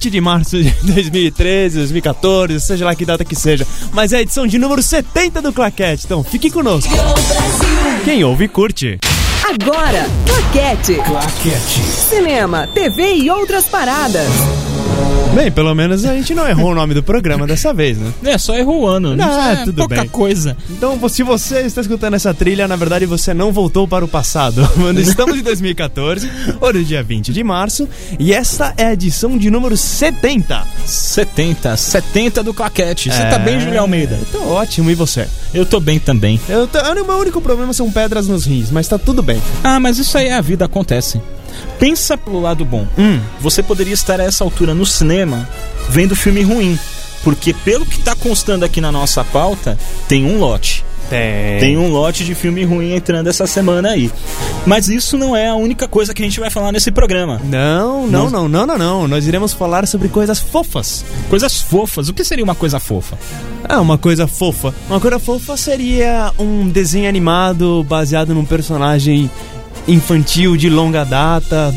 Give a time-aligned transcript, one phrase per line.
[0.00, 3.66] 20 de março de 2013, 2014, seja lá que data que seja.
[3.92, 6.90] Mas é a edição de número 70 do Claquete, então fique conosco.
[8.04, 8.98] Quem ouve, curte.
[9.44, 10.94] Agora, Claquete.
[10.94, 11.80] Claquete.
[12.08, 14.28] Cinema, TV e outras paradas.
[15.34, 18.12] Bem, pelo menos a gente não errou o nome do programa dessa vez, né?
[18.24, 19.14] É, só errou o ano.
[19.14, 20.08] Isso é tudo pouca bem.
[20.08, 20.56] coisa.
[20.68, 24.68] Então, se você está escutando essa trilha, na verdade você não voltou para o passado.
[24.76, 26.28] Mano, estamos em 2014,
[26.60, 27.88] hoje é dia 20 de março,
[28.18, 30.66] e esta é a edição de número 70.
[30.84, 33.10] 70, 70 do claquete.
[33.12, 33.30] Você É.
[33.30, 34.18] tá bem, Julião Almeida?
[34.32, 35.28] Tô ótimo, e você?
[35.54, 36.40] Eu tô bem também.
[36.48, 39.40] Eu tô, o meu único problema são pedras nos rins, mas tá tudo bem.
[39.62, 41.20] Ah, mas isso aí é a vida, acontece.
[41.78, 42.86] Pensa pelo lado bom.
[42.98, 43.20] Hum.
[43.40, 45.48] Você poderia estar a essa altura no cinema
[45.88, 46.78] vendo filme ruim.
[47.22, 49.76] Porque pelo que tá constando aqui na nossa pauta,
[50.08, 50.84] tem um lote.
[51.10, 51.58] Tem.
[51.58, 54.10] Tem um lote de filme ruim entrando essa semana aí.
[54.64, 57.40] Mas isso não é a única coisa que a gente vai falar nesse programa.
[57.44, 59.08] Não, não, Nós- não, não, não, não.
[59.08, 61.04] Nós iremos falar sobre coisas fofas.
[61.28, 62.08] Coisas fofas.
[62.08, 63.18] O que seria uma coisa fofa?
[63.68, 64.72] Ah, uma coisa fofa.
[64.88, 69.28] Uma coisa fofa seria um desenho animado baseado num personagem
[69.90, 71.74] infantil de longa data,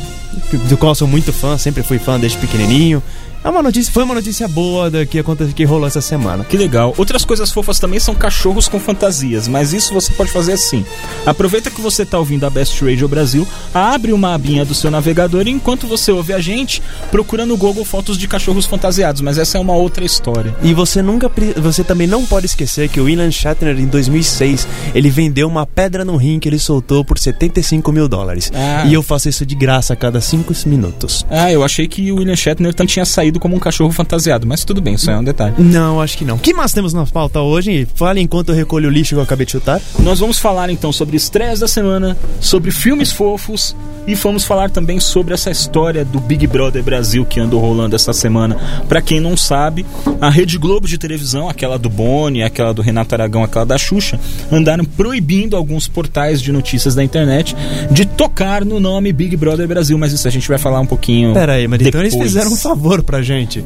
[0.69, 3.02] do qual sou muito fã, sempre fui fã desde pequenininho.
[3.44, 6.45] É uma notícia, foi uma notícia boa da que aconteceu que rolou essa semana.
[6.45, 6.94] Que legal.
[6.97, 10.86] Outras coisas fofas também são cachorros com fantasias, mas isso você pode fazer assim.
[11.25, 15.45] Aproveita que você tá ouvindo a Best Radio Brasil, abre uma abinha do seu navegador
[15.45, 19.58] e enquanto você ouve a gente, procura no Google fotos de cachorros fantasiados, mas essa
[19.58, 20.55] é uma outra história.
[20.64, 25.09] E você nunca, você também não pode esquecer que o William Shatner em 2006 ele
[25.09, 28.49] vendeu uma pedra no rim que ele soltou por 75 mil dólares.
[28.55, 28.86] Ah.
[28.86, 31.25] E eu faço isso de graça a cada 5 minutos.
[31.30, 34.64] Ah, eu achei que o William Shatner também tinha saído como um cachorro fantasiado, mas
[34.64, 35.56] tudo bem, isso é um detalhe.
[35.58, 36.36] Não, acho que não.
[36.36, 37.88] O que mais temos na pauta hoje?
[37.95, 39.81] Fale enquanto eu recolho o lixo que eu acabei de chutar.
[40.00, 45.00] Nós vamos falar então sobre estreias da semana, sobre filmes fofos e vamos falar também
[45.00, 48.58] sobre essa história do Big Brother Brasil que andou rolando essa semana.
[48.88, 49.86] Pra quem não sabe,
[50.20, 54.20] a Rede Globo de televisão, aquela do Boni, aquela do Renato Aragão, aquela da Xuxa,
[54.52, 57.55] andaram proibindo alguns portais de notícias da internet
[57.92, 61.33] de tocar no nome Big Brother Brasil, mas isso a gente vai falar um pouquinho.
[61.33, 62.32] Pera aí, mas então eles depois.
[62.32, 63.64] fizeram um favor pra gente.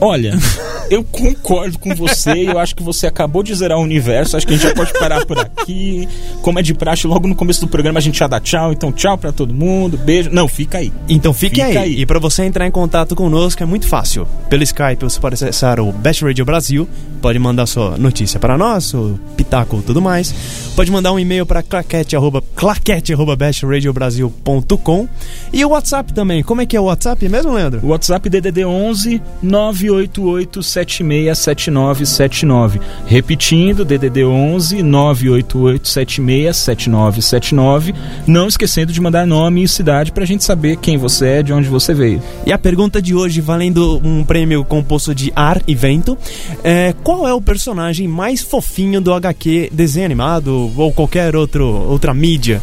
[0.00, 0.36] Olha,
[0.90, 2.48] eu concordo com você.
[2.50, 4.36] Eu acho que você acabou de zerar o universo.
[4.36, 6.08] Acho que a gente já pode parar por aqui.
[6.42, 8.72] Como é de praxe, logo no começo do programa a gente já dá tchau.
[8.72, 9.98] Então, tchau pra todo mundo.
[9.98, 10.30] Beijo.
[10.32, 10.92] Não, fica aí.
[11.08, 11.76] Então fique Fica aí.
[11.76, 12.00] aí.
[12.00, 14.26] E pra você entrar em contato conosco é muito fácil.
[14.48, 16.88] Pelo Skype você pode acessar o Best Radio Brasil,
[17.20, 20.34] pode mandar sua notícia para nós, o pitaco e tudo mais.
[20.74, 25.08] Pode mandar um e-mail para claquete arroba- claquete arroba bestradiobrasil.com
[25.52, 26.42] e o WhatsApp também.
[26.42, 27.80] Como é que é o WhatsApp mesmo, Leandro?
[27.82, 32.80] O WhatsApp DDD 11 988 767979.
[33.06, 37.94] Repetindo, DDD 11 988 767979.
[38.26, 41.68] Não esquecendo de mandar nome e cidade pra gente saber quem você é, de onde
[41.68, 42.22] você veio.
[42.46, 46.16] E a pergunta de hoje, valendo um prêmio composto de ar e vento,
[46.62, 52.14] é qual é o personagem mais fofinho do HQ desenho animado ou qualquer outro, outra
[52.14, 52.62] mídia?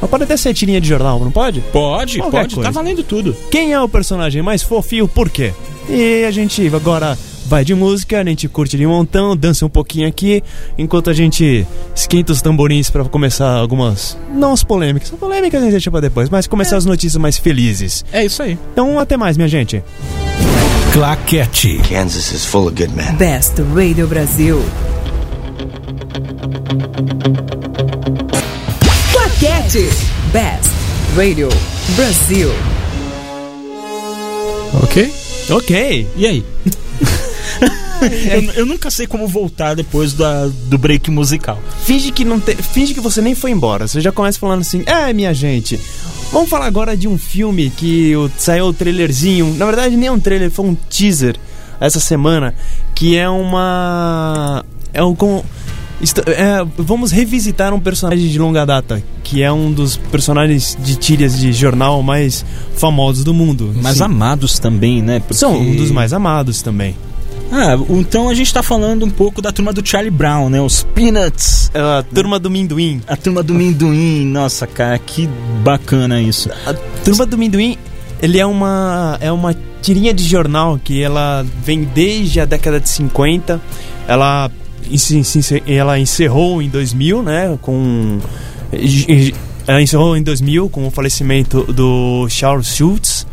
[0.00, 1.60] Mas pode até ser tirinha de jornal, não pode?
[1.72, 2.70] Pode, Qualquer pode, coisa.
[2.70, 3.36] tá valendo tudo.
[3.50, 5.52] Quem é o personagem mais fofinho, por quê?
[5.90, 10.06] E a gente agora vai de música, a gente curte de montão, dança um pouquinho
[10.06, 10.40] aqui,
[10.78, 14.16] enquanto a gente esquenta os tamborins pra começar algumas.
[14.32, 17.36] Não as polêmicas, as polêmicas a gente deixa pra depois, mas começar as notícias mais
[17.36, 18.04] felizes.
[18.12, 18.56] É isso aí.
[18.72, 19.82] Então até mais, minha gente.
[20.92, 21.80] Claquete.
[21.88, 23.12] Kansas is full of good men.
[23.16, 24.62] Best Radio Brasil.
[29.12, 29.88] Claquete.
[30.32, 30.70] Best
[31.16, 31.48] Radio
[31.96, 32.50] Brasil.
[34.84, 35.29] Ok.
[35.50, 36.06] Ok.
[36.16, 36.44] E aí?
[38.32, 41.58] eu, eu nunca sei como voltar depois da, do break musical.
[41.84, 42.54] Finge que não te...
[42.56, 43.86] finge que você nem foi embora.
[43.86, 45.78] Você já começa falando assim: "É, minha gente,
[46.32, 49.54] vamos falar agora de um filme que o- saiu o trailerzinho.
[49.56, 51.36] Na verdade, nem um trailer, foi um teaser
[51.80, 52.54] essa semana,
[52.94, 55.42] que é uma é um com
[56.26, 61.38] é, vamos revisitar um personagem de longa data, que é um dos personagens de tiras
[61.38, 62.44] de jornal mais
[62.76, 63.72] famosos do mundo.
[63.82, 64.04] Mas Sim.
[64.04, 65.20] amados também, né?
[65.20, 66.96] Porque- São um dos mais amados também.
[67.52, 70.60] Ah, então a gente tá falando um pouco da turma do Charlie Brown, né?
[70.60, 71.68] Os Peanuts.
[71.74, 73.00] É a turma do Minduim.
[73.08, 74.24] A turma do Minduim.
[74.24, 75.28] Nossa, cara, que
[75.64, 76.48] bacana isso.
[76.64, 76.72] A
[77.04, 77.76] turma do Minduim,
[78.22, 82.88] ele é uma é uma tirinha de jornal que ela vem desde a década de
[82.88, 83.60] 50.
[84.06, 84.48] Ela
[85.66, 88.18] ela encerrou em 2000, né, com
[89.66, 93.26] ela encerrou em 2000 com o falecimento do Charles Schultz.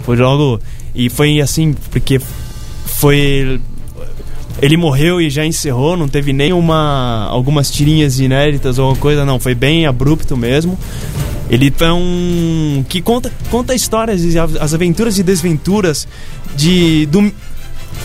[0.00, 0.60] Foi logo
[0.94, 2.20] e foi assim porque
[2.84, 3.60] foi
[4.60, 9.40] ele morreu e já encerrou, não teve nenhuma algumas tirinhas inéditas ou alguma coisa, não,
[9.40, 10.78] foi bem abrupto mesmo.
[11.48, 14.22] Ele é um que conta conta histórias
[14.60, 16.06] as aventuras e desventuras
[16.54, 17.32] de do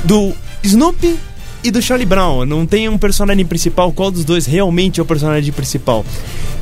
[0.03, 1.15] do Snoopy
[1.65, 2.45] e do Charlie Brown.
[2.45, 6.05] Não tem um personagem principal, qual dos dois realmente é o personagem principal.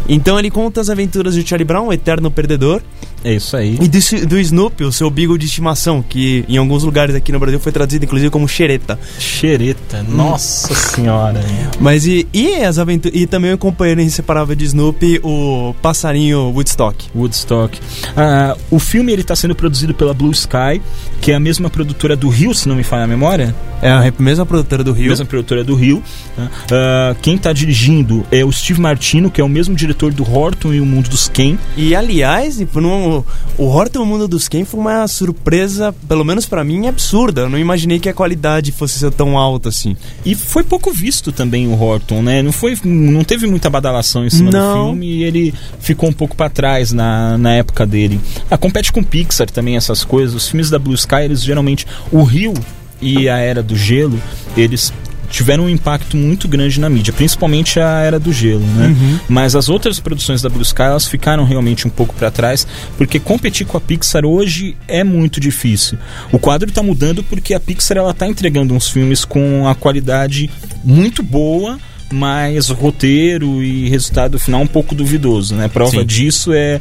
[0.07, 2.81] Então ele conta as aventuras do Charlie Brown, o eterno perdedor,
[3.23, 3.77] É isso aí.
[3.81, 7.39] e do, do Snoopy, o seu beagle de estimação, que em alguns lugares aqui no
[7.39, 8.99] Brasil foi traduzido inclusive como xereta.
[9.17, 10.15] Xereta, Hum.
[10.15, 11.41] nossa senhora.
[11.79, 17.05] Mas e, e as aventuras e também o companheiro inseparável de Snoopy, o passarinho Woodstock.
[17.15, 17.79] Woodstock.
[18.17, 20.81] Ah, o filme ele está sendo produzido pela Blue Sky,
[21.21, 23.55] que é a mesma produtora do Rio, se não me falha a memória.
[23.81, 25.09] É a mesma produtora do Rio.
[25.09, 26.01] Mesma produtora do Rio.
[26.37, 26.49] né?
[26.71, 30.73] Ah, quem está dirigindo é o Steve Martino, que é o mesmo diretor do Horton
[30.73, 31.57] e o Mundo dos Ken.
[31.77, 33.25] E aliás, e no,
[33.57, 37.41] o Horton o Mundo dos Ken foi uma surpresa, pelo menos pra mim, absurda.
[37.41, 39.95] Eu não imaginei que a qualidade fosse ser tão alta assim.
[40.25, 42.41] E foi pouco visto também o Horton, né?
[42.41, 44.83] Não, foi, não teve muita badalação em cima Não.
[44.83, 48.19] do filme e ele ficou um pouco pra trás na, na época dele.
[48.49, 50.35] Ah, compete com Pixar também, essas coisas.
[50.35, 51.85] Os filmes da Blue Sky, eles geralmente.
[52.11, 52.53] O Rio
[53.01, 54.19] e a Era do Gelo,
[54.55, 54.93] eles
[55.33, 58.95] tiveram um impacto muito grande na mídia, principalmente a Era do Gelo, né?
[59.27, 62.67] Mas as outras produções da Blue Sky, elas ficaram realmente um pouco pra trás,
[62.99, 65.97] porque competir com a Pixar hoje é muito difícil.
[66.31, 70.51] O quadro tá mudando porque a Pixar ela tá entregando uns filmes com a qualidade
[70.83, 71.79] muito boa,
[72.11, 75.67] mas roteiro e resultado final um pouco duvidoso, né?
[75.67, 76.05] Prova Sim.
[76.05, 76.79] disso é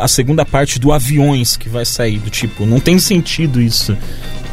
[0.00, 3.96] a segunda parte do Aviões que vai sair, do tipo, não tem sentido isso.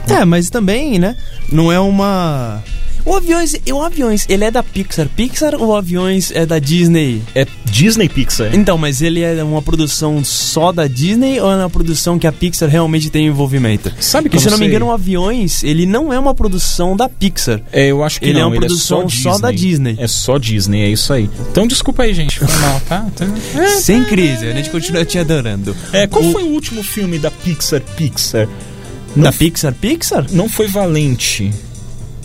[0.07, 1.15] É, mas também, né?
[1.51, 2.63] Não é uma.
[3.09, 5.07] O Aviões, o Aviões, ele é da Pixar.
[5.09, 7.23] Pixar ou Aviões é da Disney?
[7.33, 8.53] É Disney Pixar.
[8.53, 12.31] Então, mas ele é uma produção só da Disney ou é uma produção que a
[12.31, 13.91] Pixar realmente tem envolvimento?
[13.99, 14.69] Sabe que eu se eu não me sei?
[14.69, 17.61] engano, o Aviões, ele não é uma produção da Pixar.
[17.73, 19.95] É, eu acho que Ele é não, uma produção só da Disney.
[19.97, 21.27] É só Disney, é isso aí.
[21.51, 22.37] Então desculpa aí, gente.
[22.37, 23.07] Foi mal, tá?
[23.15, 23.25] Tá-
[23.79, 25.75] Sem crise, a gente continua te adorando.
[25.91, 28.45] É, qual O- foi o último filme da Pixar Pixar?
[29.15, 30.27] Da Não, Pixar Pixar?
[30.31, 31.51] não foi Valente.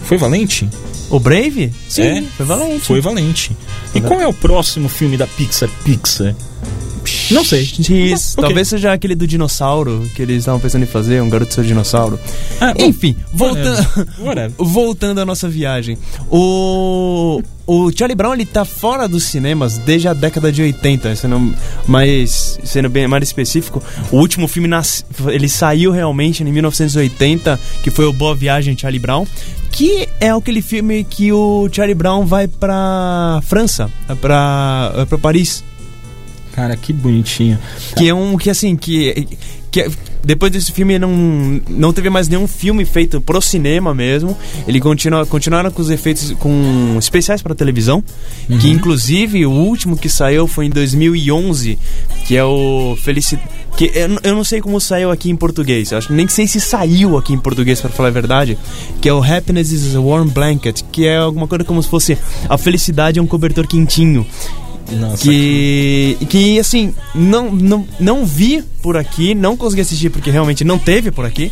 [0.04, 0.68] Foi Valente?
[1.10, 1.72] O Brave?
[1.88, 2.80] Sim, É, foi valente.
[2.86, 3.56] Foi Valente.
[3.94, 6.34] E qual é o próximo filme da Pixar Pixar?
[7.30, 7.64] Não sei.
[7.64, 8.42] X, Ok.
[8.44, 12.18] Talvez seja aquele do dinossauro que eles estavam pensando em fazer, um garoto seu dinossauro.
[12.60, 13.86] Ah, Enfim, voltando,
[14.58, 15.96] voltando à nossa viagem.
[16.30, 21.54] O, o Charlie Brown ele tá fora dos cinemas desde a década de 80, sendo
[21.86, 23.82] mais, sendo bem mais específico.
[24.10, 29.00] O último filme nas, ele saiu realmente em 1980, que foi o Boa Viagem Charlie
[29.00, 29.26] Brown,
[29.70, 33.90] que é aquele filme que o Charlie Brown vai pra França,
[34.20, 35.64] pra, pra Paris.
[36.54, 37.58] Cara, que bonitinho.
[37.96, 39.26] Que é um que assim, que,
[39.72, 39.90] que é-
[40.22, 41.10] depois desse filme não,
[41.68, 44.36] não teve mais nenhum filme feito pro cinema mesmo.
[44.66, 48.02] Ele continua, continuaram com os efeitos com especiais para televisão,
[48.60, 51.76] que inclusive o último que saiu foi em 2011,
[52.24, 53.36] que é o Felici
[53.76, 55.92] que eu, eu não sei como saiu aqui em português.
[55.92, 58.56] Acho nem sei se saiu aqui em português para falar a verdade,
[59.00, 62.16] que é o Happiness is a Warm Blanket, que é alguma coisa como se fosse
[62.48, 64.24] a felicidade é um cobertor quentinho.
[64.92, 70.62] Nossa, Que, que assim, não, não, não vi por aqui, não consegui assistir porque realmente
[70.62, 71.50] não teve por aqui,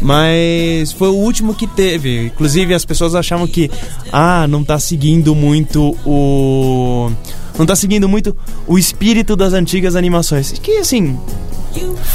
[0.00, 2.26] mas foi o último que teve.
[2.26, 3.70] Inclusive as pessoas achavam que,
[4.12, 7.10] ah, não tá seguindo muito o.
[7.58, 8.34] Não tá seguindo muito
[8.66, 10.52] o espírito das antigas animações.
[10.62, 11.18] Que assim,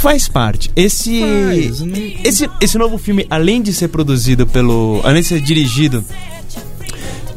[0.01, 0.71] faz parte.
[0.75, 1.19] Esse.
[1.21, 5.01] Faz, não- Esse, esse novo filme, além de ser produzido pelo.
[5.03, 6.03] Além de ser dirigido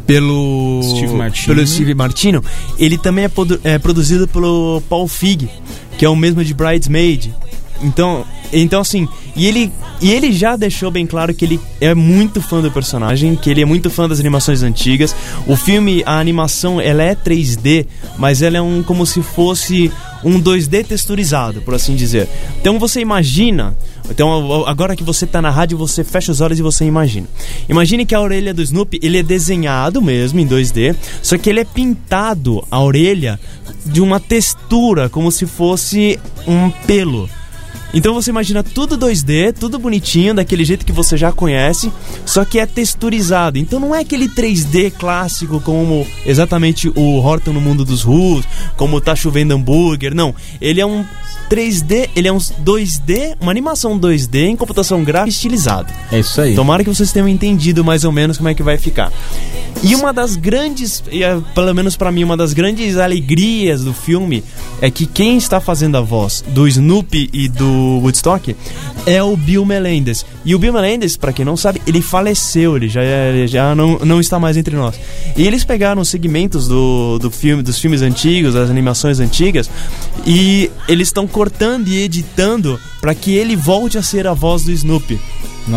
[0.09, 1.55] pelo Steve Martino.
[1.55, 2.45] pelo Steve Martino,
[2.79, 3.31] ele também é,
[3.75, 5.51] é produzido pelo Paul Fig,
[5.99, 7.35] que é o mesmo de Bridesmaid.
[7.83, 12.41] Então, então assim, e ele e ele já deixou bem claro que ele é muito
[12.41, 15.15] fã do personagem, que ele é muito fã das animações antigas.
[15.47, 17.87] O filme, a animação, ela é 3D,
[18.17, 19.93] mas ela é um como se fosse
[20.25, 22.29] um 2D texturizado, por assim dizer.
[22.61, 23.77] Então você imagina,
[24.11, 27.27] então agora que você tá na rádio, você fecha os olhos e você imagina.
[27.69, 31.61] Imagine que a orelha do Snoopy, ele é desenhado mesmo em 2D, só que ele
[31.61, 33.39] é pintado a orelha
[33.85, 37.29] de uma textura como se fosse um pelo.
[37.99, 41.93] Então você imagina tudo 2D, tudo bonitinho, daquele jeito que você já conhece,
[42.25, 43.59] só que é texturizado.
[43.59, 49.01] Então não é aquele 3D clássico como exatamente o Horton no mundo dos Who's, como
[49.01, 50.33] tá chovendo hambúrguer, não.
[50.61, 51.05] Ele é um
[51.51, 55.93] 3D, ele é um 2D, uma animação 2D em computação gráfica estilizado.
[56.13, 56.55] É isso aí.
[56.55, 59.11] Tomara que vocês tenham entendido mais ou menos como é que vai ficar.
[59.83, 63.95] E uma das grandes, e, é, pelo menos pra mim, uma das grandes alegrias do
[63.95, 64.43] filme
[64.81, 68.55] é que quem está fazendo a voz do Snoopy e do do Woodstock
[69.07, 70.25] é o Bill Melendez.
[70.45, 73.99] E o Bill Melendez, pra quem não sabe, ele faleceu, ele já, ele já não,
[74.01, 74.99] não está mais entre nós.
[75.37, 79.71] E eles pegaram os segmentos do, do filme, dos filmes antigos, das animações antigas,
[80.27, 84.73] e eles estão cortando e editando para que ele volte a ser a voz do
[84.73, 85.19] Snoopy.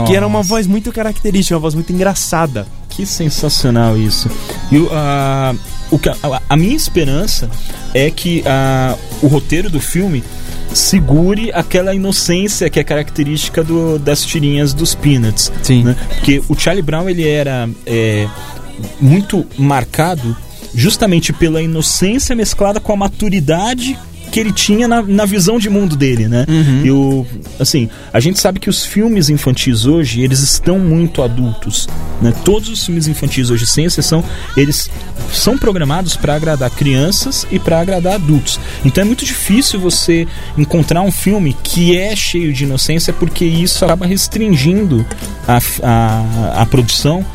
[0.07, 0.49] Que era uma Nossa.
[0.49, 2.65] voz muito característica, uma voz muito engraçada.
[2.89, 4.29] Que sensacional isso.
[4.71, 5.53] E a,
[5.91, 5.99] o
[6.31, 7.49] a, a minha esperança
[7.93, 10.23] é que a, o roteiro do filme
[10.73, 15.51] segure aquela inocência que é característica do- das tirinhas dos Peanuts.
[15.63, 15.83] Sim.
[15.83, 15.95] né?
[16.15, 18.27] Porque o Charlie Brown ele era é,
[18.99, 20.35] muito marcado
[20.73, 23.97] justamente pela inocência mesclada com a maturidade
[24.31, 26.45] que ele tinha na, na visão de mundo dele, né?
[26.85, 27.25] E o,
[27.59, 31.87] assim, a gente sabe que os filmes infantis hoje, eles estão muito adultos,
[32.21, 32.33] né?
[32.43, 34.23] Todos os filmes infantis hoje, sem exceção,
[34.55, 34.89] eles
[35.33, 38.59] são programados para agradar crianças e para agradar adultos.
[38.85, 43.83] Então é muito difícil você encontrar um filme que é cheio de inocência, porque isso
[43.83, 45.05] acaba restringindo
[45.47, 47.25] a, a, a produção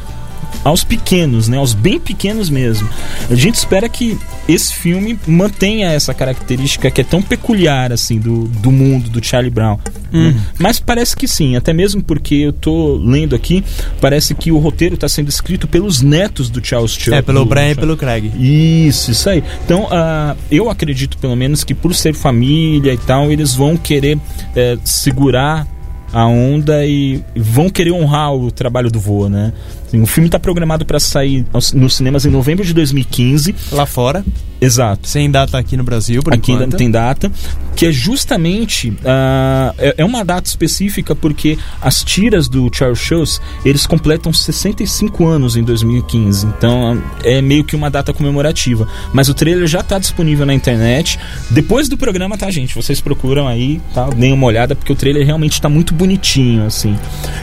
[0.65, 1.57] aos pequenos, né?
[1.59, 2.89] Aos bem pequenos mesmo.
[3.31, 8.45] A gente espera que esse filme mantenha essa característica que é tão peculiar assim do,
[8.49, 9.79] do mundo do Charlie Brown.
[10.13, 10.35] né?
[10.59, 13.65] Mas parece que sim, até mesmo porque eu tô lendo aqui,
[14.01, 17.19] parece que o roteiro está sendo escrito pelos netos do Charles Chaplin.
[17.19, 18.31] É, pelo do- Brian e pelo Craig.
[18.39, 19.43] isso, isso aí.
[19.65, 24.19] Então, ah, eu acredito pelo menos que por ser família e tal, eles vão querer
[24.55, 25.67] eh, segurar
[26.13, 29.53] a onda e vão querer honrar o trabalho do vô, né?
[29.87, 33.55] Assim, o filme está programado para sair aos- nos cinemas em novembro de 2015.
[33.73, 34.25] Lá fora,
[34.61, 35.07] Exato.
[35.09, 36.73] sem data aqui no Brasil, por Aqui ainda enquanto.
[36.73, 37.31] não tem data,
[37.77, 43.41] que é justamente ah, é, é uma data específica porque as tiras do Charles Shows
[43.65, 48.89] eles completam 65 anos em 2015, então é meio que uma data comemorativa.
[49.13, 51.19] Mas o trailer já está disponível na internet.
[51.51, 52.75] Depois do programa, tá, gente?
[52.75, 54.09] Vocês procuram aí, tá?
[54.11, 56.97] Deem uma olhada porque o trailer realmente está muito bonitinho, assim.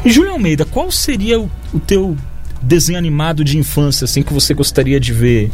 [0.03, 2.15] E Júlio Almeida, qual seria o, o teu
[2.61, 5.51] desenho animado de infância, assim, que você gostaria de ver?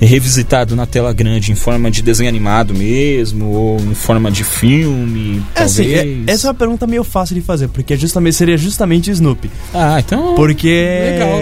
[0.00, 5.42] revisitado na tela grande em forma de desenho animado mesmo ou em forma de filme
[5.56, 8.56] É, assim, talvez é- essa é uma pergunta meio fácil de fazer, porque justamente, seria
[8.56, 9.50] justamente Snoopy.
[9.74, 10.68] ah então Porque.
[10.68, 11.40] legal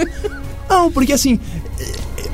[0.70, 1.38] Não, porque assim.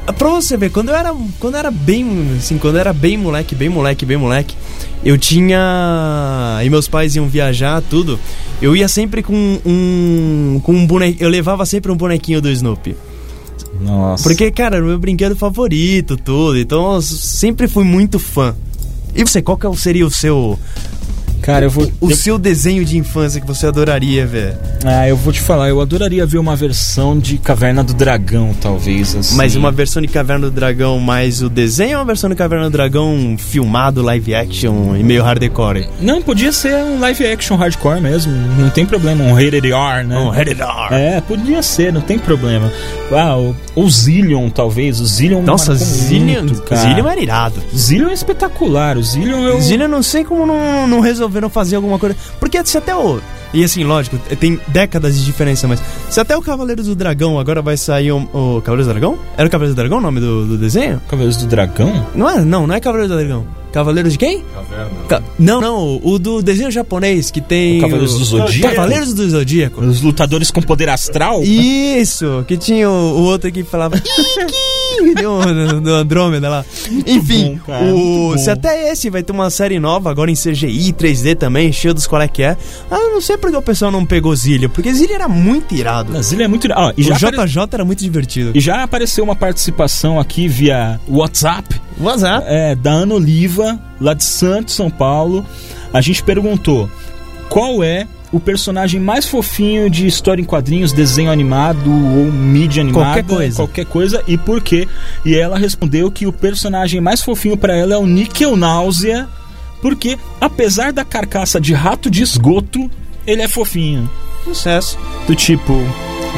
[0.07, 1.13] é, Pra você ver, quando eu era.
[1.41, 2.29] Quando eu era bem.
[2.39, 4.55] Assim, quando eu era bem moleque, bem moleque, bem moleque,
[5.05, 6.61] eu tinha.
[6.65, 8.19] E meus pais iam viajar, tudo.
[8.61, 10.61] Eu ia sempre com um.
[10.63, 11.23] Com um bonequinho.
[11.23, 12.95] Eu levava sempre um bonequinho do Snoopy.
[13.81, 16.59] nossa Porque, cara, era o meu brinquedo favorito, tudo.
[16.59, 18.55] Então eu sempre fui muito fã.
[19.15, 20.59] E você, qual que seria o seu.
[21.43, 24.55] Cara eu vou O eu, seu desenho de infância que você adoraria ver?
[24.85, 29.15] ah, eu vou te falar eu adoraria ver uma versão de Caverna do Dragão talvez
[29.15, 29.37] assim.
[29.37, 32.69] Mas uma versão de Caverna do Dragão mais o desenho ou uma versão de Caverna
[32.69, 35.89] do Dragão filmado, live action e meio hardcore?
[36.01, 40.19] não podia ser um live action hardcore mesmo não tem problema um rated R né
[40.19, 40.95] Um rated R.
[40.95, 42.71] é, podia ser, não tem problema.
[43.13, 45.01] Ah, o, o Zillion, talvez.
[45.01, 46.81] O Zillion Nossa, Zillion, muito, cara.
[46.83, 47.63] Zillion era irado.
[47.77, 48.97] Zillion é espetacular.
[48.97, 49.61] O Zillion eu...
[49.61, 52.17] Zillion, não sei como não, não resolveram fazer alguma coisa.
[52.39, 53.21] Porque se até o.
[53.55, 57.63] E assim, lógico, tem décadas de diferença, mas se até o Cavaleiros do Dragão agora
[57.63, 58.19] vai sair o.
[58.33, 59.19] o Cavaleiros do Dragão?
[59.37, 61.01] Era o Cavaleiros do Dragão o nome do, do desenho?
[61.09, 62.07] Cavaleiros do Dragão?
[62.15, 62.41] Não é?
[62.45, 63.47] Não, não é Cavaleiros do Dragão.
[63.73, 64.45] Cavaleiros de quem?
[65.09, 67.79] Ca- Não, não, o do desenho japonês que tem.
[67.79, 68.75] O Cavaleiros do Zodíaco?
[68.75, 69.81] Cavaleiros do Zodíaco.
[69.81, 71.41] Os lutadores com poder astral?
[71.45, 73.95] Isso, que tinha o, o outro que falava.
[75.11, 76.65] "Ih, que do, do Andrômeda lá.
[77.07, 80.93] Enfim, bom, cara, o, se até esse vai ter uma série nova agora em CGI,
[80.93, 82.57] 3D também, cheio dos qual é que é.
[82.91, 86.21] Ah, eu não sei porque o pessoal não pegou Zillion, porque Zillion era muito irado.
[86.23, 86.69] Zillion é muito...
[86.73, 88.53] Ah, e, o JJ apare- era muito divertido.
[88.55, 92.45] e já apareceu uma participação aqui via WhatsApp WhatsApp.
[92.49, 95.45] é, da Ana Oliva, lá de Santos, São Paulo.
[95.93, 96.89] A gente perguntou
[97.49, 103.07] qual é o personagem mais fofinho de história em quadrinhos, desenho animado ou mídia animada,
[103.23, 103.57] Qualquer coisa.
[103.57, 104.87] qualquer coisa e por quê?
[105.25, 109.29] E ela respondeu que o personagem mais fofinho pra ela é o Nickel Náusea,
[109.83, 112.89] porque apesar da carcaça de rato de esgoto,
[113.27, 114.09] ele é fofinho.
[114.45, 114.97] Sucesso.
[115.27, 115.75] Do tipo,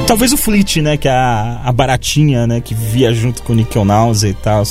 [0.06, 3.56] talvez o Fleet, né, que é a, a baratinha, né, que via junto com o
[3.56, 4.62] Nickel Náusea e tal.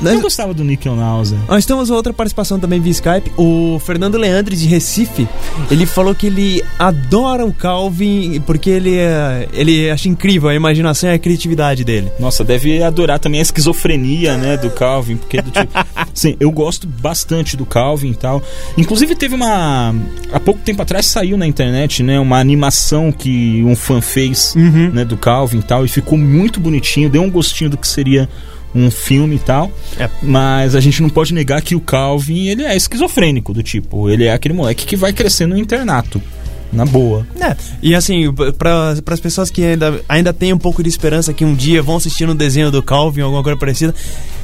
[0.00, 0.14] Né?
[0.14, 1.38] Eu gostava do Nickel Náusea.
[1.48, 3.32] Nós temos outra participação também via Skype.
[3.36, 5.28] O Fernando Leandre de Recife,
[5.70, 11.10] ele falou que ele adora o Calvin porque ele, é, ele acha incrível a imaginação
[11.10, 12.10] e a criatividade dele.
[12.18, 15.72] Nossa, deve adorar também a esquizofrenia, né, do Calvin, porque do tipo,
[16.14, 18.42] sim, eu gosto bastante do Calvin e tal.
[18.76, 19.94] Inclusive teve uma
[20.32, 25.04] há pouco tempo atrás saiu na internet, né, uma animação que um fã fez, né,
[25.04, 28.28] do Calvin e tal, e ficou muito bonitinho, deu um gostinho do que seria
[28.74, 29.70] um filme e tal.
[29.98, 30.08] É.
[30.22, 34.24] Mas a gente não pode negar que o Calvin, ele é esquizofrênico, do tipo, ele
[34.24, 36.22] é aquele moleque que vai crescer no internato.
[36.70, 37.26] Na boa.
[37.40, 41.42] É, e assim, para as pessoas que ainda, ainda têm um pouco de esperança que
[41.42, 43.94] um dia vão assistir um desenho do Calvin ou alguma coisa parecida,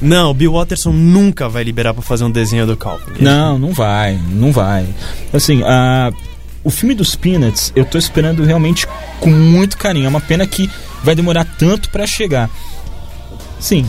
[0.00, 3.12] não, o Bill Watterson nunca vai liberar para fazer um desenho do Calvin.
[3.20, 4.86] Não, não vai, não vai.
[5.34, 6.10] Assim, a,
[6.64, 8.86] o filme dos Peanuts, eu tô esperando realmente
[9.20, 10.06] com muito carinho.
[10.06, 10.68] É uma pena que
[11.04, 12.50] vai demorar tanto para chegar.
[13.60, 13.86] Sim,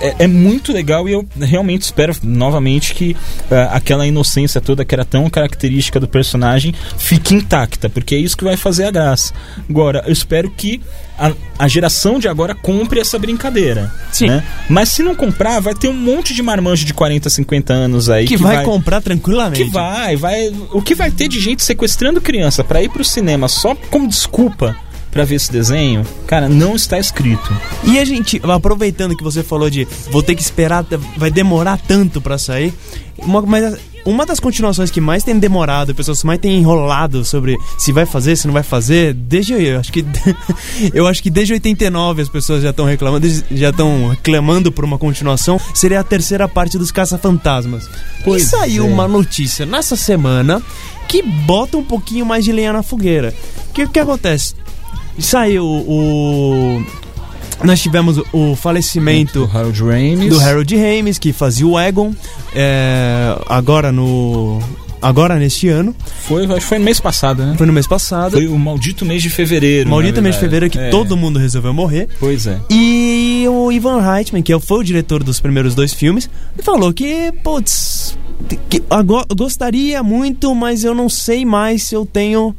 [0.00, 3.16] é, é, muito legal e eu realmente espero novamente que
[3.50, 8.36] uh, aquela inocência toda que era tão característica do personagem fique intacta, porque é isso
[8.36, 9.32] que vai fazer a graça.
[9.68, 10.80] Agora, eu espero que
[11.18, 13.92] a, a geração de agora compre essa brincadeira.
[14.12, 14.28] Sim.
[14.28, 14.44] Né?
[14.68, 18.26] Mas se não comprar, vai ter um monte de marmanjo de 40, 50 anos aí
[18.26, 19.64] que, que vai, vai, comprar tranquilamente.
[19.64, 20.52] Que vai, vai.
[20.72, 24.76] O que vai ter de gente sequestrando criança para ir pro cinema só como desculpa
[25.10, 27.54] para ver esse desenho, cara, não está escrito.
[27.84, 30.84] E a gente, aproveitando que você falou de vou ter que esperar,
[31.16, 32.72] vai demorar tanto para sair,
[33.18, 37.92] uma, mas uma das continuações que mais tem demorado, pessoas mais têm enrolado sobre se
[37.92, 40.04] vai fazer, se não vai fazer, desde eu acho que
[40.94, 44.98] eu acho que desde 89 as pessoas já estão reclamando, já estão reclamando por uma
[44.98, 47.88] continuação, seria a terceira parte dos Caça-Fantasmas.
[48.26, 48.88] E saiu é.
[48.88, 50.62] uma notícia nessa semana
[51.06, 53.34] que bota um pouquinho mais de lenha na fogueira.
[53.70, 54.54] O que, que acontece?
[55.18, 56.82] Saiu o.
[57.64, 62.14] Nós tivemos o falecimento do Harold Ramis, do Harold Ramis que fazia o Egon,
[62.54, 64.60] é, agora no
[65.02, 65.94] agora neste ano.
[66.22, 67.54] Foi, acho que foi no mês passado, né?
[67.56, 68.32] Foi no mês passado.
[68.32, 69.88] Foi o maldito mês de fevereiro.
[69.90, 70.90] Maldito mês de fevereiro que é.
[70.90, 72.08] todo mundo resolveu morrer.
[72.18, 72.60] Pois é.
[72.70, 76.28] E o Ivan Reitman, que foi o diretor dos primeiros dois filmes,
[76.62, 78.16] falou que, putz,
[78.68, 82.54] que, agora, gostaria muito, mas eu não sei mais se eu tenho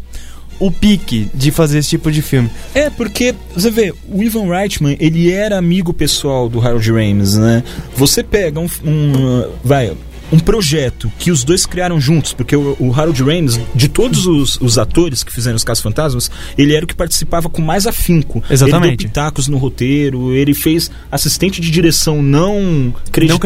[0.59, 2.49] o pique de fazer esse tipo de filme.
[2.73, 7.63] É, porque, você vê, o Ivan Reitman, ele era amigo pessoal do Harold Ramis, né?
[7.95, 9.91] Você pega um, um vai,
[10.31, 14.59] um projeto que os dois criaram juntos, porque o, o Harold Ramis, de todos os,
[14.61, 18.43] os, atores que fizeram os Casos Fantasmas, ele era o que participava com mais afinco.
[18.49, 18.87] Exatamente.
[18.87, 23.39] Ele deu pitacos no roteiro, ele fez assistente de direção não acreditado.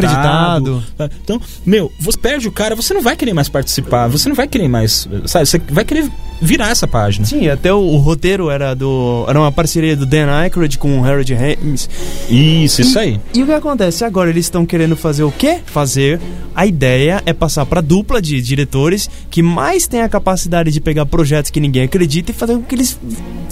[0.70, 0.84] Não acreditado.
[1.22, 4.46] Então, meu, você perde o cara, você não vai querer mais participar, você não vai
[4.46, 6.10] querer mais, sabe, você vai querer
[6.44, 7.26] virar essa página.
[7.26, 11.04] Sim, até o, o, roteiro era do era uma parceria do Dan Aykroyd com o
[11.04, 11.88] Harold Ramis.
[12.28, 13.20] Isso, isso e, aí.
[13.34, 14.30] E o que acontece agora?
[14.30, 15.60] Eles estão querendo fazer o quê?
[15.64, 16.20] Fazer
[16.54, 21.06] a ideia é passar para dupla de diretores que mais tem a capacidade de pegar
[21.06, 22.98] projetos que ninguém acredita e fazer com que eles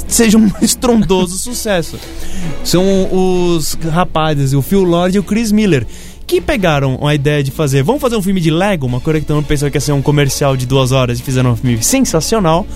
[0.06, 1.98] sejam um estrondoso sucesso.
[2.62, 5.86] São os rapazes, o Phil Lord e o Chris Miller
[6.26, 9.26] que pegaram a ideia de fazer, vamos fazer um filme de Lego, uma coisa que
[9.26, 11.82] todo mundo pensou que ia ser um comercial de duas horas e fizeram um filme
[11.82, 12.66] sensacional.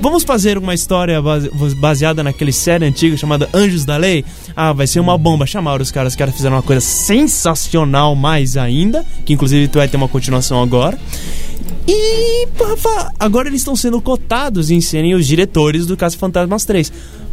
[0.00, 1.20] Vamos fazer uma história
[1.78, 4.24] baseada naquele série antiga chamada Anjos da Lei?
[4.54, 5.46] Ah, vai ser uma bomba.
[5.46, 9.96] Chamaram os caras, os caras fizeram uma coisa sensacional mais ainda, que inclusive vai ter
[9.96, 10.98] uma continuação agora.
[11.88, 12.46] E
[13.18, 16.92] agora eles estão sendo cotados em serem os diretores do Caso Fantasmas 3.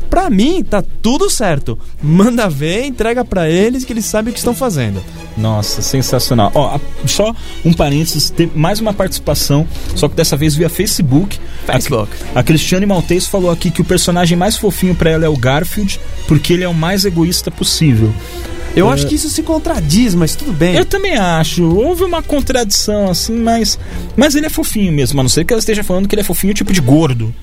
[0.10, 1.78] Pra mim, tá tudo certo.
[2.02, 5.02] Manda ver, entrega para eles que eles sabem o que estão fazendo.
[5.36, 6.52] Nossa, sensacional.
[6.54, 7.36] Ó, só
[7.66, 11.40] um parênteses, tem mais uma participação, só que dessa vez via Facebook.
[11.66, 12.12] Facebook.
[12.36, 15.38] A, a Cristiane Maltese falou aqui que o personagem mais fofinho para ela é o
[15.38, 18.14] Garfield, porque ele é o mais egoísta possível.
[18.76, 20.76] Eu acho que isso se contradiz, mas tudo bem.
[20.76, 21.64] Eu também acho.
[21.64, 23.78] Houve uma contradição, assim, mas.
[24.16, 26.24] Mas ele é fofinho mesmo, a não ser que ela esteja falando que ele é
[26.24, 27.34] fofinho tipo de gordo.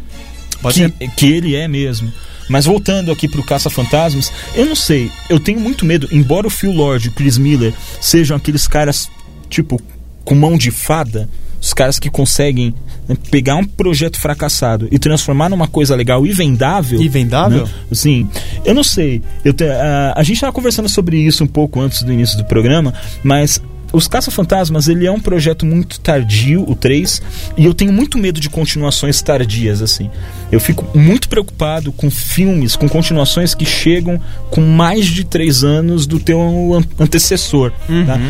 [0.60, 1.10] Pode que, ser.
[1.14, 2.12] que ele é mesmo.
[2.48, 6.72] Mas voltando aqui pro Caça-Fantasmas, eu não sei, eu tenho muito medo, embora o Phil
[6.72, 9.08] Lord e o Chris Miller sejam aqueles caras,
[9.48, 9.80] tipo,
[10.24, 11.28] com mão de fada,
[11.60, 12.74] os caras que conseguem
[13.06, 17.00] né, pegar um projeto fracassado e transformar numa coisa legal e vendável.
[17.00, 17.66] E vendável?
[17.66, 17.72] Né?
[17.90, 18.28] Assim,
[18.64, 19.22] eu não sei.
[19.44, 22.44] Eu te, a, a gente estava conversando sobre isso um pouco antes do início do
[22.44, 27.22] programa, mas os Caça-Fantasmas, ele é um projeto muito tardio, o 3,
[27.56, 30.10] e eu tenho muito medo de continuações tardias, assim.
[30.50, 36.06] Eu fico muito preocupado com filmes, com continuações que chegam com mais de 3 anos
[36.06, 36.40] do teu
[36.98, 37.72] antecessor.
[37.88, 38.06] Uhum.
[38.06, 38.20] Tá?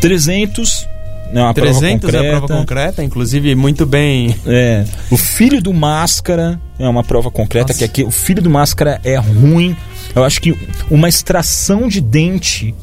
[0.00, 0.88] 300
[1.32, 2.16] é uma 300 prova concreta.
[2.16, 4.36] é a prova concreta, inclusive muito bem.
[4.46, 4.84] É.
[5.10, 7.78] O filho do Máscara é uma prova concreta Nossa.
[7.78, 9.76] que aqui o filho do Máscara é ruim.
[10.14, 10.56] Eu acho que
[10.90, 12.74] uma extração de dente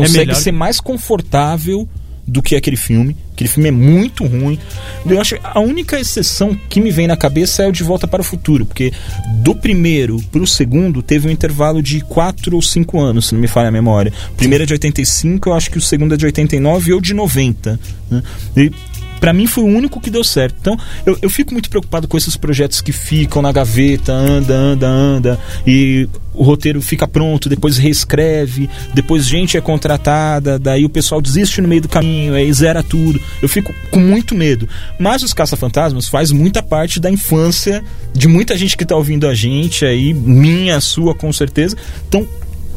[0.00, 1.88] consegue melhor ser mais confortável
[2.26, 3.16] do que aquele filme.
[3.32, 4.58] Aquele filme é muito ruim.
[5.06, 8.20] Eu acho a única exceção que me vem na cabeça é o De Volta para
[8.20, 8.92] o Futuro, porque
[9.42, 13.40] do primeiro para o segundo teve um intervalo de 4 ou 5 anos, se não
[13.40, 14.12] me falha a memória.
[14.32, 17.14] O primeiro é de 85, eu acho que o segundo é de 89 ou de
[17.14, 17.78] 90.
[18.10, 18.22] Né?
[18.56, 18.72] E
[19.20, 20.56] Pra mim foi o único que deu certo.
[20.60, 24.86] Então, eu, eu fico muito preocupado com esses projetos que ficam na gaveta, anda, anda,
[24.86, 31.20] anda, e o roteiro fica pronto, depois reescreve, depois gente é contratada, daí o pessoal
[31.20, 33.20] desiste no meio do caminho, aí zera tudo.
[33.40, 34.68] Eu fico com muito medo.
[34.98, 39.34] Mas os Caça-Fantasmas faz muita parte da infância de muita gente que tá ouvindo a
[39.34, 41.76] gente aí, minha, sua, com certeza.
[42.06, 42.26] Então,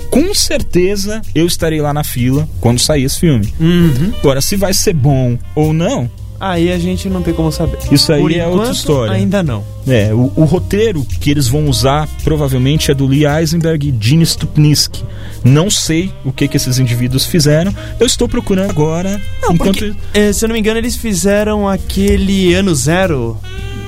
[0.10, 3.54] com certeza eu estarei lá na fila quando sair esse filme.
[3.60, 4.14] Uhum.
[4.20, 7.78] Agora, se vai ser bom ou não, Aí a gente não tem como saber.
[7.92, 9.14] Isso aí Por é outra enquanto, história.
[9.14, 9.64] Ainda não.
[9.88, 14.26] é, o, o roteiro que eles vão usar provavelmente é do Lee Eisenberg e Gene
[14.26, 15.04] Stupnitsky.
[15.44, 17.76] Não sei o que, que esses indivíduos fizeram.
[18.00, 19.22] Eu estou procurando agora.
[19.42, 19.80] Não, enquanto...
[19.80, 23.38] porque, eh, se eu não me engano, eles fizeram aquele Ano Zero,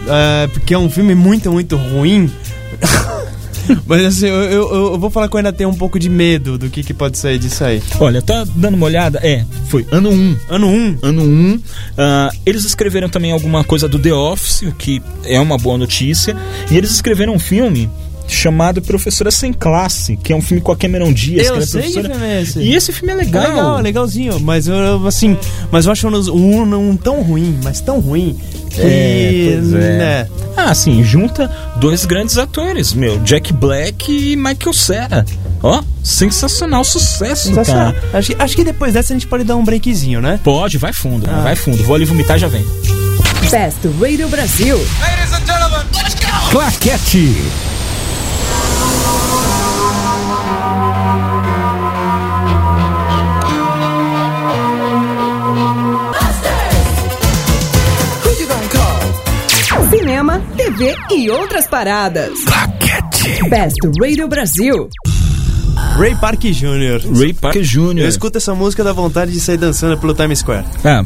[0.07, 2.29] eh, porque é um filme muito, muito ruim.
[3.85, 6.57] Mas assim, eu, eu, eu vou falar que eu ainda tenho um pouco de medo
[6.57, 7.81] do que, que pode sair disso aí.
[7.99, 9.19] Olha, tá dando uma olhada?
[9.23, 10.37] É, foi ano 1.
[10.49, 10.97] Ano 1.
[11.01, 11.59] Ano 1.
[11.97, 16.35] ah, eles escreveram também alguma coisa do The Office, o que é uma boa notícia.
[16.69, 17.89] E eles escreveram um filme
[18.33, 21.43] chamado Professora Sem Classe, que é um filme com a Cameron Diaz.
[21.43, 22.13] que Eu ela é sei que professora.
[22.19, 22.59] filme é esse.
[22.59, 23.43] E esse filme é legal.
[23.49, 25.37] Legal, legalzinho, mas eu, assim,
[25.71, 28.37] mas eu acho um, um, tão ruim, mas tão ruim
[28.69, 29.97] que, É, pois é.
[29.97, 35.25] né, Ah, sim, junta dois grandes atores, meu, Jack Black e Michael Cera.
[35.63, 37.93] Ó, sensacional sucesso, sensacional.
[37.93, 38.17] cara.
[38.17, 40.39] Acho, que- acho que depois dessa a gente pode dar um breakzinho, né?
[40.43, 41.41] Pode, vai fundo, Ah.
[41.41, 41.83] vai fundo.
[41.83, 42.65] Vou ali vomitar já vem.
[43.51, 44.79] Best Radio Brasil.
[46.51, 47.35] Claquete.
[60.81, 62.43] TV e outras paradas.
[62.43, 63.49] Claquete.
[63.49, 64.89] Best Radio Brasil.
[66.01, 66.99] Ray Park Jr.
[67.15, 67.99] Ray Parker Jr.
[67.99, 70.65] Eu escuto essa música da vontade de sair dançando pelo Times Square.
[70.83, 71.03] Ah,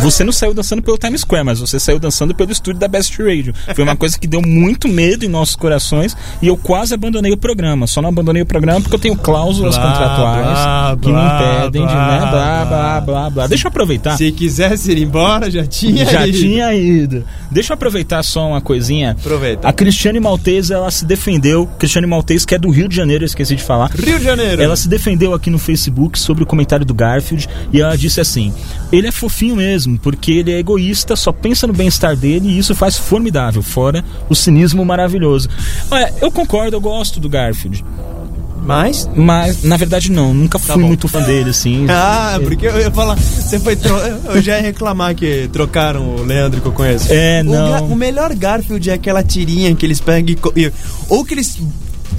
[0.00, 3.22] você não saiu dançando pelo Times Square, mas você saiu dançando pelo estúdio da Best
[3.22, 3.52] Radio.
[3.74, 7.36] Foi uma coisa que deu muito medo em nossos corações e eu quase abandonei o
[7.36, 7.86] programa.
[7.86, 11.56] Só não abandonei o programa porque eu tenho cláusulas Blá, contratuais blá, que me blá,
[11.66, 12.64] impedem de, blá, né, blá, blá.
[12.64, 13.46] blá, blá, blá.
[13.46, 14.16] Deixa eu aproveitar.
[14.16, 16.38] Se quisesse ir embora, já tinha Já ido.
[16.38, 17.24] tinha ido.
[17.50, 19.10] Deixa eu aproveitar só uma coisinha.
[19.10, 19.68] Aproveita.
[19.68, 21.68] A Cristiane Maltese, ela se defendeu.
[21.78, 23.90] Cristiane Maltese, que é do Rio de Janeiro, eu esqueci de falar.
[23.90, 24.62] Rio de Janeiro.
[24.62, 28.52] Ela se defendeu aqui no Facebook sobre o comentário do Garfield e ela disse assim:
[28.92, 32.74] ele é fofinho mesmo, porque ele é egoísta, só pensa no bem-estar dele e isso
[32.74, 35.48] faz formidável, fora o cinismo maravilhoso.
[35.90, 37.84] Olha, eu concordo, eu gosto do Garfield,
[38.62, 39.08] Mas...
[39.16, 40.86] mas na verdade não, nunca fui Tá bom.
[40.86, 41.86] muito fã dele, assim.
[41.90, 43.96] Ah, porque eu ia falar, você foi tro...
[43.96, 47.08] eu já ia reclamar que trocaram o Leandro que eu conheço.
[47.10, 47.70] É, O, não.
[47.70, 50.72] Ga- o melhor Garfield é aquela tirinha que eles pegam e-
[51.08, 51.58] ou que eles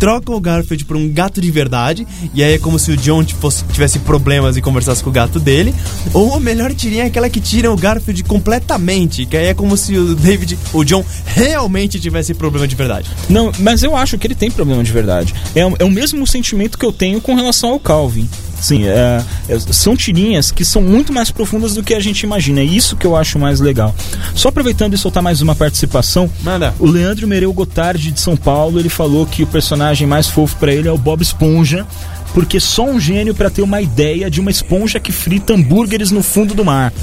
[0.02, 3.24] trocam o Garfield por um gato de verdade e aí é como se o John
[3.40, 5.76] fosse- tivesse problemas e conversasse com o gato dele,
[6.12, 9.78] ou a melhor tirinha é aquela que tira o Garfield completamente, que aí é como
[9.78, 13.12] se o David, o John realmente tivesse problema de verdade.
[13.30, 15.36] Não, mas eu acho que ele tem problema de verdade.
[15.56, 18.28] É, é o mesmo sentimento que eu tenho com relação ao Calvin.
[18.62, 22.62] Sim, é, é, são tirinhas que são muito mais profundas do que a gente imagina.
[22.62, 23.93] É isso que eu acho mais legal.
[24.36, 26.74] Só aproveitando e soltar mais uma participação, Manda.
[26.80, 30.71] o Leandro Mereu Gotardi de São Paulo, ele falou que o personagem mais fofo pra
[30.71, 31.86] ele é o Bob Esponja,
[32.34, 36.21] porque só um gênio pra ter uma ideia de uma esponja que frita hambúrgueres no
[36.21, 36.93] fundo do mar.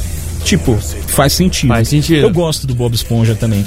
[0.45, 1.69] Tipo, faz sentido.
[1.71, 2.21] Faz sentido.
[2.23, 3.67] Eu gosto do Bob Esponja também.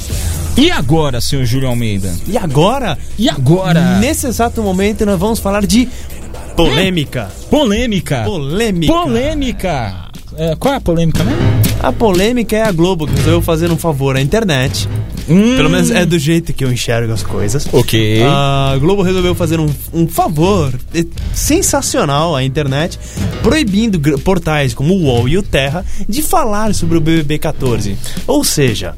[0.57, 2.11] E agora, senhor Júlio Almeida?
[2.25, 3.99] E agora, E agora?
[3.99, 5.87] nesse exato momento, nós vamos falar de
[6.55, 7.31] polêmica.
[7.49, 8.23] Polêmica.
[8.23, 8.93] Polêmica.
[8.93, 10.11] Polêmica.
[10.37, 11.33] É, qual é a polêmica, né?
[11.81, 14.87] A polêmica é a Globo que resolveu fazer um favor à internet.
[15.29, 15.55] Hum.
[15.55, 17.67] Pelo menos é do jeito que eu enxergo as coisas.
[17.71, 18.21] Ok.
[18.23, 20.73] A Globo resolveu fazer um, um favor
[21.33, 22.99] sensacional à internet,
[23.41, 27.97] proibindo portais como o UOL e o Terra de falar sobre o BBB 14.
[28.27, 28.95] Ou seja,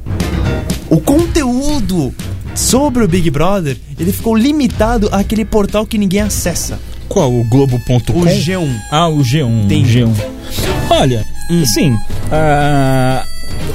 [0.89, 2.13] o conteúdo
[2.55, 7.31] sobre o Big Brother ele ficou limitado àquele portal que ninguém acessa, Qual?
[7.33, 8.19] O Globo.com?
[8.21, 8.67] o G1.
[8.91, 9.67] Ah, o G1.
[9.67, 9.83] Tem.
[9.83, 10.13] G1.
[10.89, 11.61] Olha, Hum.
[11.63, 11.97] assim,
[12.31, 13.23] ah,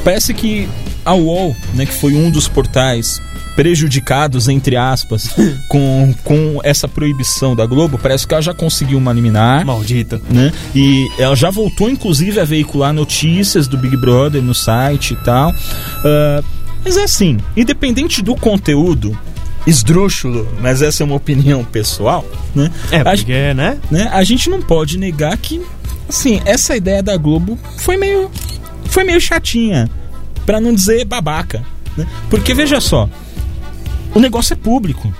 [0.04, 0.68] parece que
[1.04, 3.20] a UOL, né, que foi um dos portais
[3.56, 5.30] prejudicados, entre aspas,
[5.68, 9.64] com, com essa proibição da Globo, parece que ela já conseguiu uma liminar.
[9.66, 10.20] Maldita.
[10.30, 10.52] né?
[10.74, 15.52] E ela já voltou, inclusive, a veicular notícias do Big Brother no site e tal.
[16.04, 16.42] Ah,
[16.84, 19.18] mas é assim, independente do conteúdo
[19.68, 22.70] esdrúxulo, mas essa é uma opinião pessoal, né?
[22.90, 23.78] É, A- porque, né?
[23.90, 24.08] né?
[24.12, 25.60] A gente não pode negar que,
[26.08, 28.30] assim, essa ideia da Globo foi meio,
[28.86, 29.88] foi meio chatinha,
[30.46, 31.62] Pra não dizer babaca,
[31.94, 32.06] né?
[32.30, 33.06] Porque veja só,
[34.14, 35.12] o negócio é público.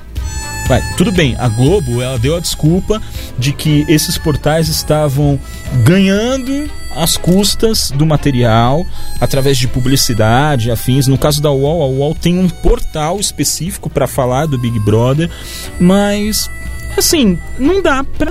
[0.68, 3.00] Vai, tudo bem, a Globo ela deu a desculpa
[3.38, 5.40] de que esses portais estavam
[5.82, 8.84] ganhando as custas do material
[9.18, 11.06] através de publicidade, afins.
[11.06, 15.30] No caso da UOL, a UOL tem um portal específico para falar do Big Brother,
[15.80, 16.50] mas
[16.98, 18.30] assim, não dá pra,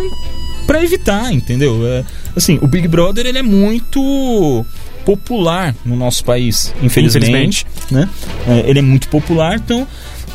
[0.68, 1.88] pra evitar, entendeu?
[1.88, 4.64] É, assim, o Big Brother ele é muito
[5.04, 8.08] popular no nosso país, infelizmente, né?
[8.48, 9.88] É, ele é muito popular, então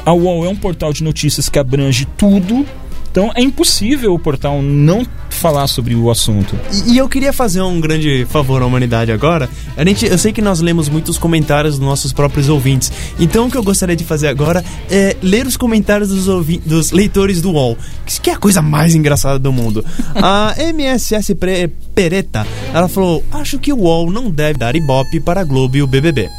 [0.05, 2.67] a UOL é um portal de notícias que abrange tudo.
[3.11, 6.59] Então é impossível o portal não falar sobre o assunto.
[6.87, 9.51] E, e eu queria fazer um grande favor à humanidade agora.
[9.77, 12.91] A gente, eu sei que nós lemos muitos comentários dos nossos próprios ouvintes.
[13.21, 16.25] Então o que eu gostaria de fazer agora é ler os comentários dos,
[16.65, 17.77] dos leitores do UOL.
[18.23, 19.85] Que é a coisa mais engraçada do mundo.
[20.17, 25.43] A MSS Pre- Pereta, ela falou: Acho que o UOL não deve dar ibope para
[25.43, 26.31] a Globo e o BBB.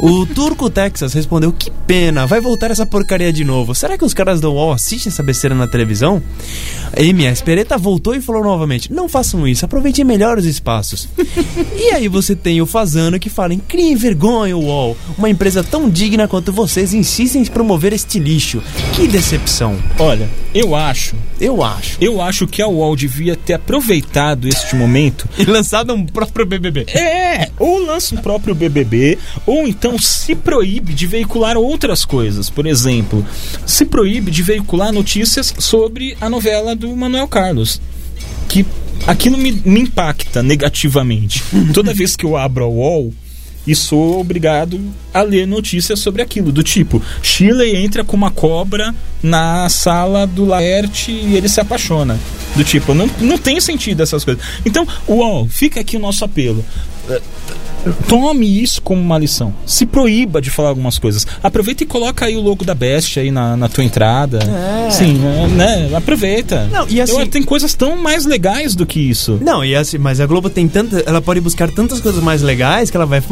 [0.00, 3.74] O Turco Texas respondeu: Que pena, vai voltar essa porcaria de novo.
[3.74, 6.22] Será que os caras do UOL assistem essa besteira na televisão?
[6.96, 11.08] A MS Pereta voltou e falou novamente: Não façam isso, aproveitem melhor os espaços.
[11.78, 14.96] e aí você tem o Fazano que fala: Criem vergonha, UOL.
[15.16, 18.62] Uma empresa tão digna quanto vocês insistem em promover este lixo.
[18.94, 19.78] Que decepção.
[19.98, 21.96] Olha, eu acho, Eu acho.
[22.00, 26.86] eu acho que a UOL devia ter aproveitado este momento E lançado um próprio BBB.
[26.88, 32.48] É, ou lança um próprio BBB, ou então se proíbe de veicular outras coisas.
[32.48, 33.24] Por exemplo,
[33.66, 37.80] se proíbe de veicular notícias sobre a novela do Manuel Carlos.
[38.48, 38.64] Que
[39.06, 41.42] aquilo me, me impacta negativamente.
[41.72, 43.12] Toda vez que eu abro a UOL
[43.66, 44.78] e sou obrigado
[45.12, 50.44] a ler notícias sobre aquilo, do tipo, Shirley entra com uma cobra na sala do
[50.44, 52.18] Laerte e ele se apaixona.
[52.54, 54.44] Do tipo, não, não tem sentido essas coisas.
[54.64, 56.64] Então, UOL, fica aqui o nosso apelo.
[58.08, 59.54] Tome isso como uma lição.
[59.66, 61.26] Se proíba de falar algumas coisas.
[61.42, 64.38] Aproveita e coloca aí o logo da Best aí na, na tua entrada.
[64.86, 64.90] É.
[64.90, 65.90] Sim, é, né?
[65.94, 66.66] Aproveita.
[66.72, 69.38] Não, e assim- Eu- tem coisas tão mais legais do que isso.
[69.42, 71.02] Não, e assim, mas a Globo tem tanta.
[71.04, 73.22] Ela pode buscar tantas coisas mais legais que ela vai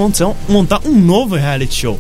[0.49, 1.99] montar um novo reality show.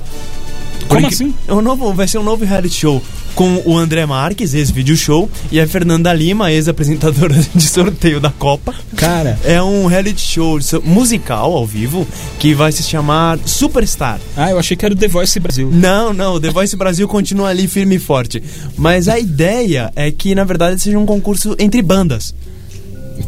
[0.88, 1.34] Como Porque assim?
[1.46, 3.02] É um novo, vai ser um novo reality show
[3.34, 8.74] com o André Marques, ex-video show, e a Fernanda Lima, ex-apresentadora de sorteio da Copa.
[8.96, 12.06] Cara, É um reality show musical ao vivo
[12.38, 14.20] que vai se chamar Superstar.
[14.36, 15.70] ah, eu achei que era o The Voice Brasil.
[15.72, 18.42] Não, não, o The Voice Brasil continua ali firme e forte.
[18.76, 22.34] Mas a ideia é que, na verdade, seja um concurso entre bandas.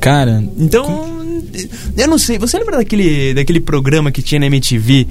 [0.00, 1.23] Cara, Então,
[1.96, 2.38] eu não sei.
[2.38, 5.06] Você lembra daquele, daquele programa que tinha na MTV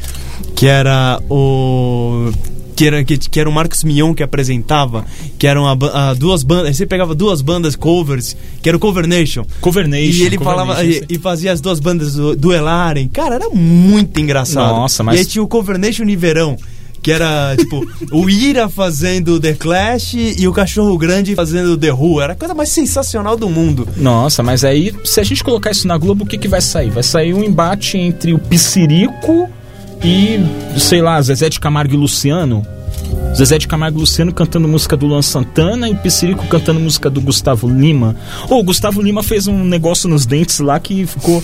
[0.56, 2.32] que era o.
[2.76, 5.06] Que era, que, que era o Marcos Mion que apresentava,
[5.38, 6.76] que eram a, a duas bandas.
[6.76, 9.46] Você pegava duas bandas covers, que era o Cover Nation.
[9.62, 10.24] Cover Nation.
[10.24, 13.08] E ele Cover falava Nation, e, e fazia as duas bandas du- duelarem.
[13.08, 14.74] Cara, era muito engraçado.
[14.76, 16.58] Nossa, mas- E aí tinha o Cover Nation e Verão.
[17.04, 22.22] Que era, tipo, o Ira fazendo The Clash e o Cachorro Grande fazendo The Who.
[22.22, 23.86] Era a coisa mais sensacional do mundo.
[23.98, 26.90] Nossa, mas aí, se a gente colocar isso na Globo, o que, que vai sair?
[26.90, 29.50] Vai sair um embate entre o Piscirico
[30.02, 30.40] e,
[30.80, 32.66] sei lá, Zezé de Camargo e Luciano.
[33.36, 37.20] Zezé de Camargo Luciano cantando música do Luan Santana e o Piscirico cantando música do
[37.20, 38.16] Gustavo Lima.
[38.48, 41.44] Ô, o Gustavo Lima fez um negócio nos dentes lá que ficou.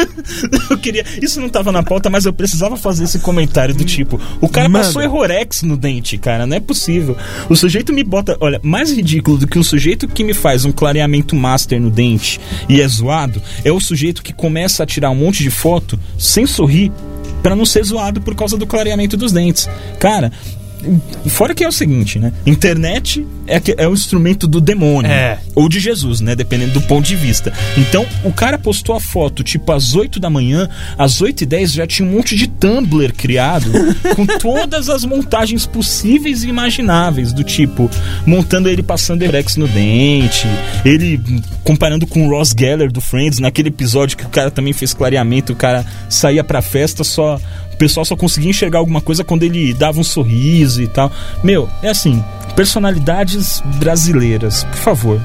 [0.70, 1.04] eu queria.
[1.22, 4.68] Isso não tava na pauta, mas eu precisava fazer esse comentário do tipo: o cara
[4.68, 4.84] Manda.
[4.84, 7.16] passou Errorex no dente, cara, não é possível.
[7.48, 8.36] O sujeito me bota.
[8.38, 12.38] Olha, mais ridículo do que um sujeito que me faz um clareamento master no dente
[12.68, 16.46] e é zoado é o sujeito que começa a tirar um monte de foto sem
[16.46, 16.92] sorrir
[17.42, 19.68] pra não ser zoado por causa do clareamento dos dentes.
[19.98, 20.30] Cara.
[21.28, 22.32] Fora que é o seguinte, né?
[22.46, 25.10] Internet é, é o instrumento do demônio.
[25.10, 25.38] É.
[25.54, 26.34] Ou de Jesus, né?
[26.34, 27.52] Dependendo do ponto de vista.
[27.76, 30.68] Então, o cara postou a foto, tipo, às 8 da manhã,
[30.98, 33.70] às 8 e 10 já tinha um monte de Tumblr criado,
[34.14, 37.90] com todas as montagens possíveis e imagináveis, do tipo,
[38.26, 40.46] montando ele passando Erex no dente,
[40.84, 41.20] ele
[41.62, 45.52] comparando com o Ross Geller do Friends, naquele episódio que o cara também fez clareamento,
[45.52, 47.40] o cara saía pra festa só.
[47.74, 51.10] O pessoal só conseguia enxergar alguma coisa quando ele dava um sorriso e tal.
[51.42, 52.22] Meu, é assim,
[52.54, 55.20] personalidades brasileiras, por favor.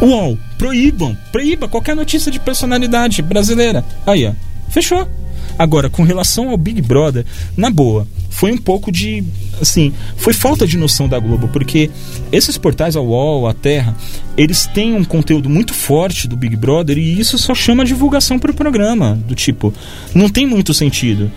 [0.00, 3.84] UOL, proíbam, proíba qualquer notícia de personalidade brasileira.
[4.06, 4.32] Aí, ó,
[4.70, 5.08] fechou.
[5.58, 9.22] Agora, com relação ao Big Brother, na boa, foi um pouco de.
[9.60, 11.90] Assim, foi falta de noção da Globo, porque
[12.32, 13.94] esses portais, a UOL, a Terra,
[14.36, 18.54] eles têm um conteúdo muito forte do Big Brother e isso só chama divulgação pro
[18.54, 19.16] programa.
[19.28, 19.72] Do tipo,
[20.14, 21.30] não tem muito sentido.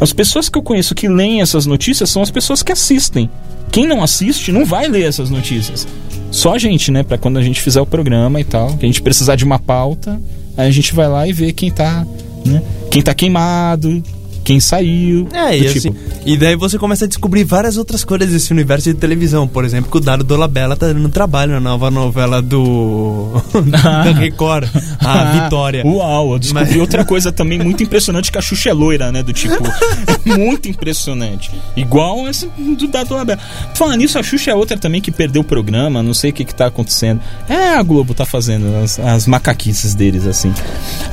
[0.00, 3.30] As pessoas que eu conheço que leem essas notícias são as pessoas que assistem.
[3.70, 5.86] Quem não assiste não vai ler essas notícias.
[6.32, 7.02] Só a gente, né?
[7.02, 9.58] Pra quando a gente fizer o programa e tal, que a gente precisar de uma
[9.58, 10.20] pauta,
[10.56, 12.04] aí a gente vai lá e vê quem tá,
[12.44, 12.62] né?
[12.90, 14.02] Quem tá queimado,
[14.50, 15.28] quem saiu.
[15.32, 15.94] É, e, tipo, assim,
[16.26, 19.46] e daí você começa a descobrir várias outras coisas desse universo de televisão.
[19.46, 23.30] Por exemplo, que o Dado Dolabella tá dando trabalho na nova novela do.
[23.70, 25.86] da Record, a Vitória.
[25.86, 29.22] Uau, eu descobri Mas- outra coisa também muito impressionante que a Xuxa é loira, né?
[29.22, 29.54] Do tipo,
[30.26, 31.48] é muito impressionante.
[31.76, 33.40] Igual essa do Dado Labella.
[33.74, 36.44] Falando nisso, a Xuxa é outra também que perdeu o programa, não sei o que
[36.44, 37.20] que tá acontecendo.
[37.48, 40.52] É, a Globo tá fazendo as, as macaquices deles, assim.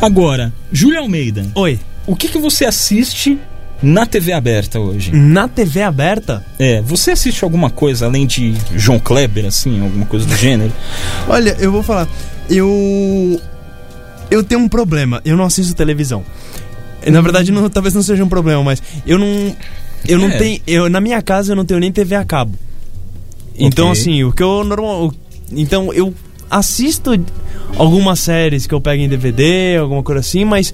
[0.02, 1.80] Agora, Júlia Almeida, Oi.
[2.08, 3.38] O que que você assiste
[3.84, 5.12] na TV aberta hoje?
[5.12, 10.26] Na TV aberta, É, você assiste alguma coisa além de João Kleber, assim, alguma coisa
[10.26, 10.74] do gênero?
[11.30, 12.08] olha, eu vou falar.
[12.50, 13.40] Eu.
[14.32, 15.22] Eu tenho um problema.
[15.24, 16.24] Eu não assisto televisão.
[17.06, 19.56] Na verdade, não, talvez não seja um problema, mas eu não.
[20.08, 20.38] Eu não É.
[20.38, 20.62] tenho.
[20.66, 22.58] Eu, na minha casa eu não tenho nem TV a cabo.
[23.58, 24.02] Então, Ok.
[24.02, 25.14] assim, o que eu normal.
[25.52, 26.14] Então, eu
[26.50, 27.12] assisto
[27.78, 30.74] algumas séries que eu pego em DVD, alguma coisa assim, mas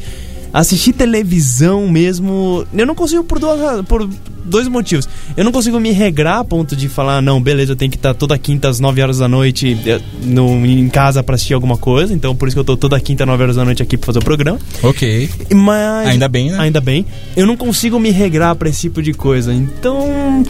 [0.54, 2.64] assistir televisão mesmo.
[2.74, 4.08] Eu não consigo por, duas, por
[4.46, 5.10] dois motivos.
[5.36, 8.14] Eu não consigo me regrar a ponto de falar, não, beleza, eu tenho que estar
[8.14, 12.14] toda quinta às 9 horas da noite eh, no, em casa pra assistir alguma coisa.
[12.14, 14.20] Então, por isso que eu tô toda quinta, 9 horas da noite aqui pra fazer
[14.20, 14.60] o programa.
[14.84, 15.30] Ok.
[15.56, 16.10] Mas.
[16.10, 16.58] Ainda bem, né?
[16.60, 17.06] Ainda bem.
[17.36, 19.54] Eu não consigo me regrar pra esse tipo de coisa.
[19.54, 20.44] Então.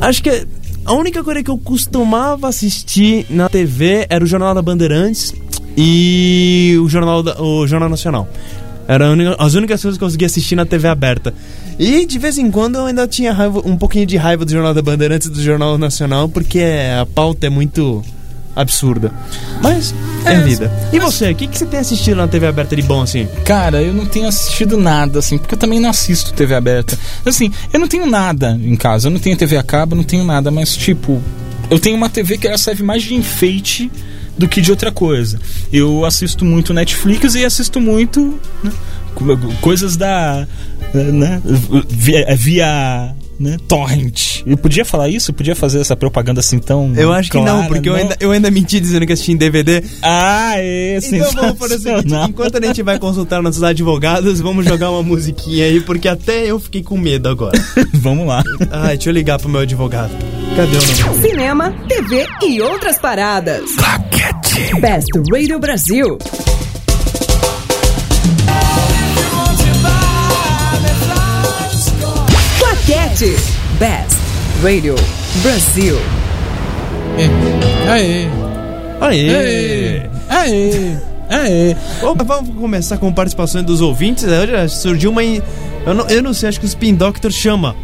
[0.00, 0.46] Acho que
[0.84, 5.34] a única coisa que eu costumava assistir na TV era o Jornal da Bandeirantes
[5.76, 8.28] e o Jornal, da- o Jornal Nacional.
[8.88, 11.34] Eram a única- as únicas coisas que eu conseguia assistir na TV aberta.
[11.78, 14.72] E de vez em quando eu ainda tinha raiva- um pouquinho de raiva do Jornal
[14.72, 16.60] da Bandeirantes e do Jornal Nacional, porque
[17.00, 18.04] a pauta é muito
[18.54, 19.12] absurda.
[19.62, 19.94] Mas
[20.24, 20.72] é, É, vida.
[20.92, 23.28] E você, o que, que você tem assistido na TV aberta de bom assim?
[23.44, 26.98] Cara, eu não tenho assistido nada, assim, porque eu também não assisto TV aberta.
[27.24, 30.24] Assim, eu não tenho nada em casa, eu não tenho TV a cabo, não tenho
[30.24, 31.20] nada, mas tipo,
[31.68, 33.90] eu tenho uma TV que ela serve mais de enfeite
[34.38, 35.38] do que de outra coisa.
[35.72, 38.72] Eu assisto muito Netflix e assisto muito né,
[39.14, 40.46] co- coisas da.
[40.94, 41.40] Né,
[41.88, 42.34] via.
[42.36, 44.42] via né, torrent.
[44.46, 45.30] Eu podia falar isso?
[45.30, 46.92] Eu podia fazer essa propaganda assim tão.
[46.96, 48.00] Eu acho que não, clara, porque Eu, não?
[48.00, 49.82] ainda, eu ainda menti dizendo que assisti em DVD.
[50.02, 54.64] Ah, é, Então vamos fazer o seguinte: enquanto a gente vai consultar nossos advogados, vamos
[54.64, 57.58] jogar uma musiquinha aí, porque até eu fiquei com medo agora.
[57.94, 58.42] Vamos lá.
[58.70, 60.12] Ai, deixa eu ligar pro meu advogado.
[60.54, 61.20] Cadê o nome?
[61.28, 63.62] Cinema, TV e outras paradas.
[64.80, 66.18] Best Radio Brasil.
[73.20, 74.18] Best
[74.62, 74.94] Radio
[75.42, 75.96] Brasil.
[77.88, 78.26] Aê.
[79.00, 80.02] Aê!
[80.28, 80.96] Aê!
[81.30, 81.76] Aê!
[82.02, 84.22] Opa, vamos começar com participações dos ouvintes.
[84.24, 85.24] Já surgiu uma.
[85.24, 85.40] in-
[85.86, 87.74] Eu não, eu não sei, acho que o Spin Doctor chama.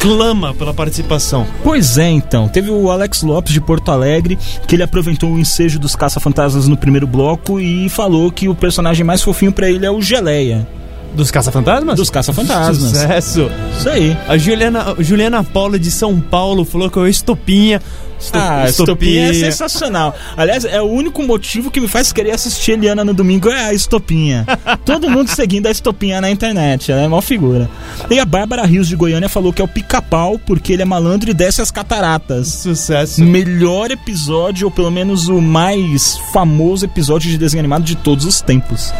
[0.00, 1.46] Clama pela participação.
[1.64, 2.46] Pois é, então.
[2.46, 6.76] Teve o Alex Lopes de Porto Alegre, que ele aproveitou o ensejo dos caça-fantasmas no
[6.76, 10.68] primeiro bloco e falou que o personagem mais fofinho pra ele é o Geleia,
[11.14, 11.96] Dos Caça-Fantasmas?
[11.96, 12.90] dos caça-fantasmas.
[12.90, 13.50] Sucesso!
[13.78, 14.16] Isso aí.
[14.28, 17.80] A Juliana, Juliana Paula de São Paulo falou que eu estopinha.
[18.20, 20.12] Esto- Ah, Estopinha é sensacional.
[20.36, 23.72] Aliás, é o único motivo que me faz querer assistir Eliana no domingo é a
[23.72, 24.44] Estopinha.
[24.84, 27.70] Todo mundo seguindo a Estopinha na internet, ela é mó figura.
[28.10, 31.30] E a Bárbara Rios de Goiânia falou que é o pica-pau porque ele é malandro
[31.30, 32.48] e desce as cataratas.
[32.48, 33.22] Sucesso.
[33.22, 38.40] Melhor episódio, ou pelo menos o mais famoso episódio de desenho animado de todos os
[38.40, 38.92] tempos.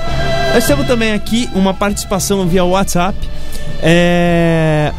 [0.55, 3.17] Nós temos também aqui uma participação via WhatsApp.
[3.83, 4.93] É...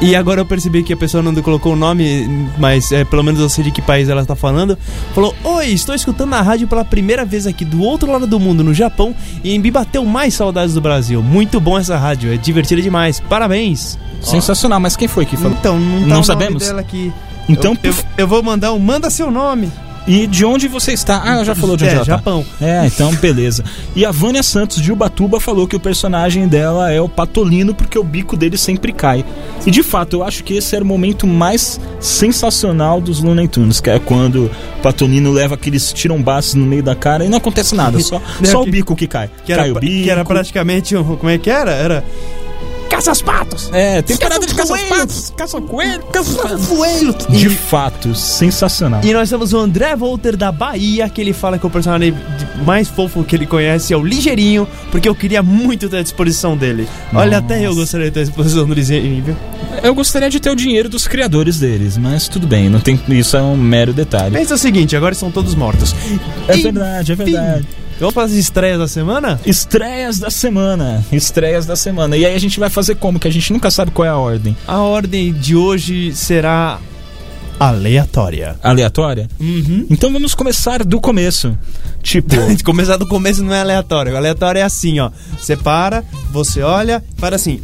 [0.00, 3.38] E agora eu percebi que a pessoa não colocou o nome, mas é, pelo menos
[3.38, 4.78] eu sei de que país ela está falando.
[5.14, 8.64] Falou: Oi, estou escutando a rádio pela primeira vez aqui do outro lado do mundo,
[8.64, 11.22] no Japão, e me bateu mais saudades do Brasil.
[11.22, 13.20] Muito bom essa rádio, é divertida demais.
[13.20, 13.98] Parabéns!
[14.22, 15.56] Sensacional, mas quem foi que falou?
[15.58, 16.62] Então, não, tá Não sabemos?
[17.46, 19.70] Então, eu, eu, eu vou mandar um Manda seu nome.
[20.06, 21.22] E de onde você está?
[21.22, 22.12] Ah, já falou de onde É, ela tá.
[22.16, 22.44] Japão.
[22.60, 23.62] É, então beleza.
[23.94, 27.98] E a Vânia Santos de Ubatuba falou que o personagem dela é o Patolino porque
[27.98, 29.24] o bico dele sempre cai.
[29.66, 33.80] E de fato, eu acho que esse era o momento mais sensacional dos Looney Tunes,
[33.80, 37.74] que é quando o Patolino leva aqueles tirombaços no meio da cara e não acontece
[37.74, 39.30] nada, só, só o bico que cai.
[39.44, 39.86] Que era, cai o bico.
[40.04, 41.16] que era praticamente um.
[41.16, 41.72] Como é que era?
[41.72, 42.04] Era.
[42.90, 43.70] Caça aos patos!
[43.72, 47.14] É, temporada de Caça caça-patos, caça-coelho, caça Coelho!
[47.30, 49.00] De fato, sensacional.
[49.04, 52.64] E nós temos o André Volter da Bahia, que ele fala que o personagem de-
[52.64, 56.56] mais fofo que ele conhece é o Ligeirinho, porque eu queria muito ter a disposição
[56.56, 56.86] dele.
[57.14, 57.54] Olha, Nossa.
[57.54, 59.36] até eu gostaria de ter a disposição do Ligeirinho, viu?
[59.82, 63.36] Eu gostaria de ter o dinheiro dos criadores deles, mas tudo bem, não tem, isso
[63.36, 64.36] é um mero detalhe.
[64.36, 65.94] Pensa o seguinte, agora estão todos mortos.
[66.48, 67.66] É Enfim, verdade, é verdade.
[68.00, 69.38] Vamos para as estreias da semana?
[69.44, 71.04] Estreias da semana.
[71.12, 72.16] Estreias da semana.
[72.16, 73.20] E aí a gente vai fazer como?
[73.20, 74.56] Que a gente nunca sabe qual é a ordem.
[74.66, 76.78] A ordem de hoje será
[77.58, 78.56] aleatória.
[78.62, 79.28] Aleatória?
[79.38, 79.86] Uhum.
[79.90, 81.56] Então vamos começar do começo.
[82.02, 84.14] Tipo, começar do começo não é aleatório.
[84.14, 85.10] O aleatório é assim, ó.
[85.38, 86.02] Você para,
[86.32, 87.60] você olha, para assim.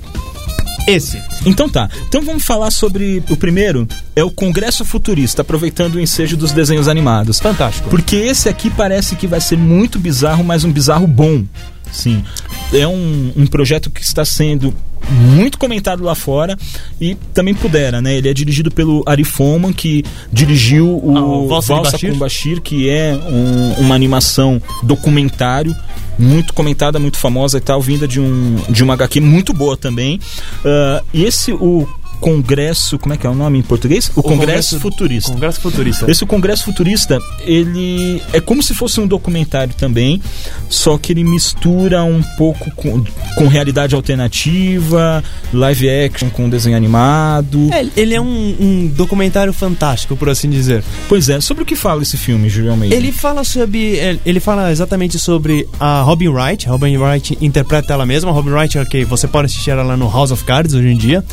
[0.87, 1.21] Esse.
[1.45, 1.89] Então tá.
[2.09, 6.89] Então vamos falar sobre o primeiro, é o Congresso Futurista, aproveitando o ensejo dos desenhos
[6.89, 7.41] animados.
[7.41, 7.89] Fantástico.
[7.89, 11.45] Porque esse aqui parece que vai ser muito bizarro, mas um bizarro bom.
[11.91, 12.25] Sim.
[12.73, 14.75] É um, um projeto que está sendo
[15.11, 16.57] muito comentado lá fora
[17.01, 18.17] e também pudera, né?
[18.17, 22.13] Ele é dirigido pelo Ari Folman, que dirigiu o, Ah, Valsa Bashir.
[22.13, 25.75] com Bashir, que é um- uma animação documentário
[26.19, 30.19] muito comentada, muito famosa e tal, vinda de, um, de uma HQ muito boa também.
[30.65, 31.87] Ah, e esse, o
[32.21, 34.11] Congresso, como é que é o nome em português?
[34.15, 35.33] O, Congresso, Futurista.
[35.33, 36.11] Congresso Futurista.
[36.11, 40.21] Esse Congresso Futurista, ele é como se fosse um documentário também,
[40.69, 43.05] só que ele mistura um pouco com,
[43.37, 47.69] com realidade alternativa, live action com desenho animado.
[47.73, 50.83] É, ele é um, um documentário fantástico, por assim dizer.
[51.09, 52.95] Pois é, sobre o que fala esse filme, Julião Almeida?
[52.95, 53.99] Ele fala sobre.
[54.25, 56.69] Ele fala exatamente sobre a Robin Wright.
[56.69, 58.31] A Robin Wright interpreta ela mesma.
[58.31, 61.25] A Robin Wright, ok, você pode assistir ela no House of Cards hoje em dia.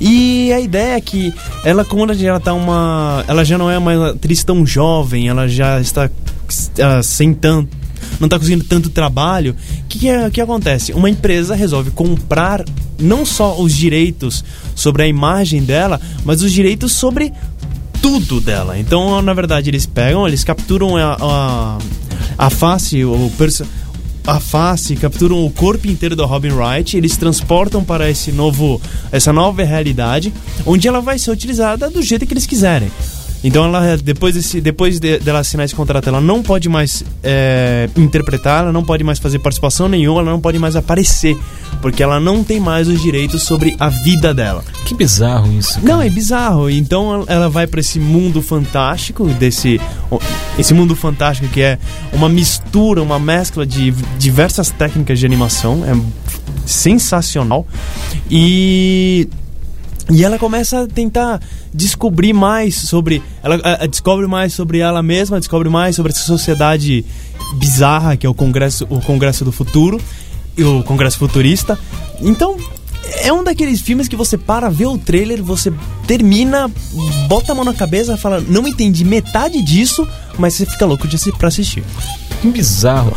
[0.00, 1.32] E a ideia é que
[1.64, 3.24] ela, quando ela tá uma.
[3.26, 6.10] Ela já não é uma atriz tão jovem, ela já está
[6.82, 7.76] ah, sem tanto.
[8.20, 9.54] Não está conseguindo tanto trabalho.
[9.80, 10.92] O que, que, é- que acontece?
[10.92, 12.64] Uma empresa resolve comprar
[12.98, 17.32] não só os direitos sobre a imagem dela, mas os direitos sobre
[18.00, 18.78] tudo dela.
[18.78, 21.78] Então, na verdade, eles pegam, eles capturam a, a,
[22.38, 23.66] a face, o perso
[24.26, 28.80] a face, capturam o corpo inteiro da Robin Wright, eles transportam para esse novo,
[29.12, 30.34] essa nova realidade,
[30.66, 32.90] onde ela vai ser utilizada do jeito que eles quiserem.
[33.46, 37.88] Então ela depois desse, depois de- dela assinar esse contrato, ela não pode mais é,
[37.96, 41.36] interpretar, ela não pode mais fazer participação nenhuma, ela não pode mais aparecer,
[41.80, 44.64] porque ela não tem mais os direitos sobre a vida dela.
[44.84, 45.78] Que bizarro isso.
[45.82, 46.68] Não, é bizarro.
[46.68, 49.80] Então ela vai pra esse mundo fantástico, desse
[50.58, 51.78] esse mundo fantástico que é
[52.12, 55.94] uma mistura, uma mescla de diversas técnicas de animação, é
[56.66, 57.66] sensacional.
[58.30, 59.28] E
[60.10, 61.40] e ela começa a tentar
[61.74, 63.22] descobrir mais sobre.
[63.42, 67.04] Ela a- a descobre mais sobre ela mesma, descobre mais sobre essa sociedade
[67.54, 70.00] bizarra que é o Congresso, o Congresso do Futuro
[70.56, 71.78] e o Congresso Futurista.
[72.20, 72.56] Então,
[73.22, 75.72] é um daqueles filmes que você para, vê o trailer, você
[76.06, 76.70] termina,
[77.28, 80.06] bota a mão na cabeça e fala: Não entendi metade disso,
[80.38, 81.82] mas você fica louco de pra assistir.
[82.40, 83.12] Que bizarro.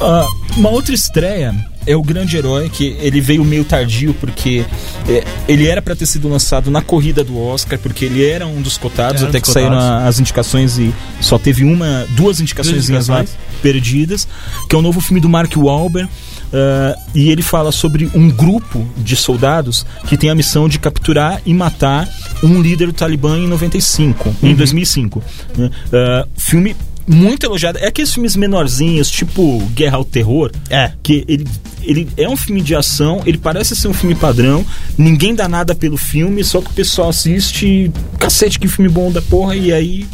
[0.00, 0.26] Ah,
[0.56, 1.54] uma outra estreia
[1.86, 4.64] é o Grande Herói, que ele veio meio tardio, porque
[5.08, 8.60] é, ele era para ter sido lançado na corrida do Oscar, porque ele era um
[8.60, 10.04] dos cotados, Era até dos que saíram cotados.
[10.04, 13.30] a- as indicações e só teve uma, duas indicações lá indicações.
[13.62, 14.28] perdidas,
[14.68, 16.08] que é o novo filme do Mark Wahlberg.
[16.52, 21.40] ah, e ele fala sobre um grupo de soldados que tem a missão de capturar
[21.46, 22.08] e matar
[22.42, 25.22] um líder do Talibã em 95, em 2005.
[25.56, 25.70] né?
[25.92, 26.74] Ah, filme
[27.06, 27.78] muito elogiado.
[27.78, 30.52] É aqueles filmes menorzinhos, tipo Guerra ao Terror.
[30.68, 30.92] É.
[31.02, 31.44] Que ele,
[31.90, 34.64] ele é um filme de ação, ele parece ser um filme padrão,
[34.96, 39.20] ninguém dá nada pelo filme, só que o pessoal assiste, cacete, que filme bom da
[39.20, 40.06] porra, e aí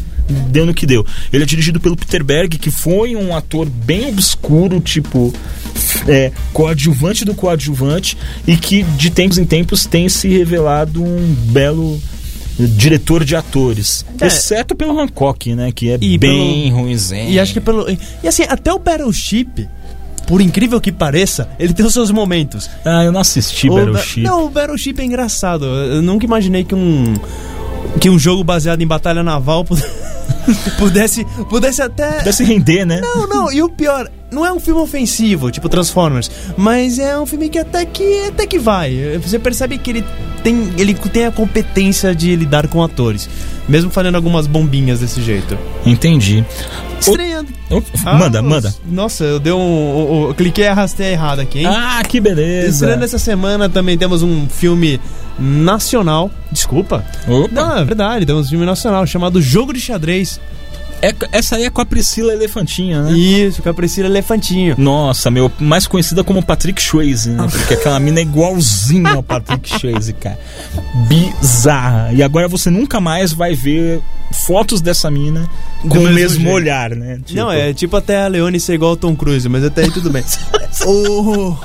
[0.48, 1.04] deu no que deu.
[1.32, 5.32] Ele é dirigido pelo Peter Berg, que foi um ator bem obscuro, tipo.
[6.08, 8.16] É, coadjuvante do coadjuvante
[8.46, 12.00] e que de tempos em tempos tem se revelado um belo
[12.58, 14.26] diretor de atores, É.
[14.26, 17.28] exceto pelo Hancock, né, que é E bem pelo- ruimzinho.
[17.28, 17.86] E acho que pelo.
[17.90, 19.68] E assim, até o Battleship,
[20.26, 22.68] por incrível que pareça, ele tem os seus momentos.
[22.84, 24.20] Ah, eu não assisti O Ba- Battleship.
[24.22, 25.64] Não, o Battleship é engraçado.
[25.64, 27.14] Eu nunca imaginei que um.
[28.00, 29.76] Que um jogo baseado em batalha naval pu-
[30.78, 32.18] pudesse, pudesse até.
[32.18, 33.00] Deve se render, né?
[33.00, 37.24] Não, não, e o pior, não é um filme ofensivo, tipo Transformers, mas é um
[37.24, 39.18] filme que até que até que vai.
[39.22, 40.04] Você percebe que ele
[40.42, 43.28] tem, ele tem a competência de lidar com atores,
[43.68, 45.56] mesmo fazendo algumas bombinhas desse jeito.
[45.86, 46.44] Entendi.
[47.00, 47.48] Estreando.
[48.04, 48.74] Ah, manda, manda.
[48.86, 49.58] Nossa, eu dei um.
[49.58, 51.66] eu- eu cliquei e arrastei errado aqui, hein?
[51.66, 52.68] Ah, que beleza.
[52.68, 55.00] Estreando essa semana também temos um filme
[55.38, 56.30] nacional.
[56.50, 57.04] Desculpa.
[57.28, 57.48] Opa.
[57.52, 60.40] Não, é verdade, temos um filme nacional chamado Jogo de Xadrez.
[61.02, 63.12] É, essa aí é com a Priscila Elefantinha, né?
[63.12, 64.74] Isso, com a Priscila Elefantinho.
[64.78, 67.46] Nossa, meu, mais conhecida como Patrick Swayze, né?
[67.50, 70.38] Porque aquela mina é igualzinha ao Patrick Swayze, cara.
[71.08, 72.12] Bizarra.
[72.12, 74.00] E agora você nunca mais vai ver
[74.32, 75.48] fotos dessa mina
[75.88, 76.54] com o mesmo mesmo jeito.
[76.54, 77.20] olhar, né?
[77.24, 79.90] Tipo, Não, é tipo até a Leone ser igual ao Tom Cruise, mas até aí
[79.90, 80.24] tudo bem.
[80.86, 81.56] o,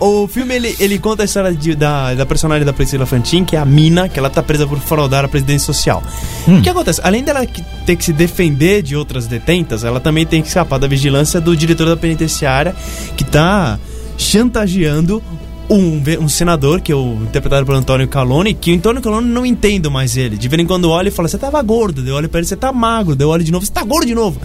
[0.00, 3.56] o filme ele, ele conta a história de- da, da personagem da Priscila Fantin, que
[3.56, 6.02] é a Mina, que ela tá presa por fraudar a presidência social.
[6.48, 6.58] Hum.
[6.58, 7.00] O que acontece?
[7.04, 7.46] Além dela
[7.86, 11.56] ter que se defender de outras detentas, ela também tem que escapar da vigilância do
[11.56, 12.74] diretor da penitenciária,
[13.16, 13.78] que tá
[14.16, 15.22] chantageando
[15.70, 19.46] um, um senador, que é o interpretado por Antônio Calone, que o Antônio Calone não
[19.46, 20.36] entendo mais ele.
[20.36, 22.02] De vez em quando olha e fala, você tava gordo.
[22.02, 23.16] Daí eu olho pra ele, você tá magro.
[23.16, 24.40] Daí eu olho de novo, você tá gordo de novo.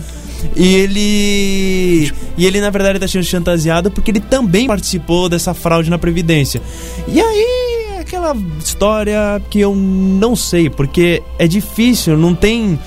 [0.56, 2.12] E ele.
[2.38, 6.62] E ele, na verdade, tá sendo chantageado porque ele também participou dessa fraude na Previdência.
[7.08, 8.00] E aí.
[8.00, 12.80] aquela história que eu não sei, porque é difícil, não tem.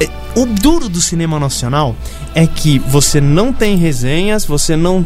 [0.00, 1.94] é, O duro do cinema nacional
[2.34, 5.04] é que você não tem resenhas, você não,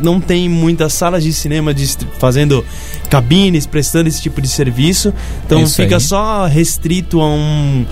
[0.00, 2.64] não tem muitas salas de cinema distri- fazendo
[3.10, 5.12] cabines, prestando esse tipo de serviço.
[5.44, 6.00] Então isso fica aí.
[6.00, 7.84] só restrito a um,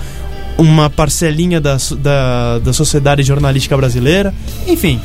[0.61, 4.35] uma parcelinha da, da, da sociedade jornalística brasileira.
[4.67, 5.01] Enfim,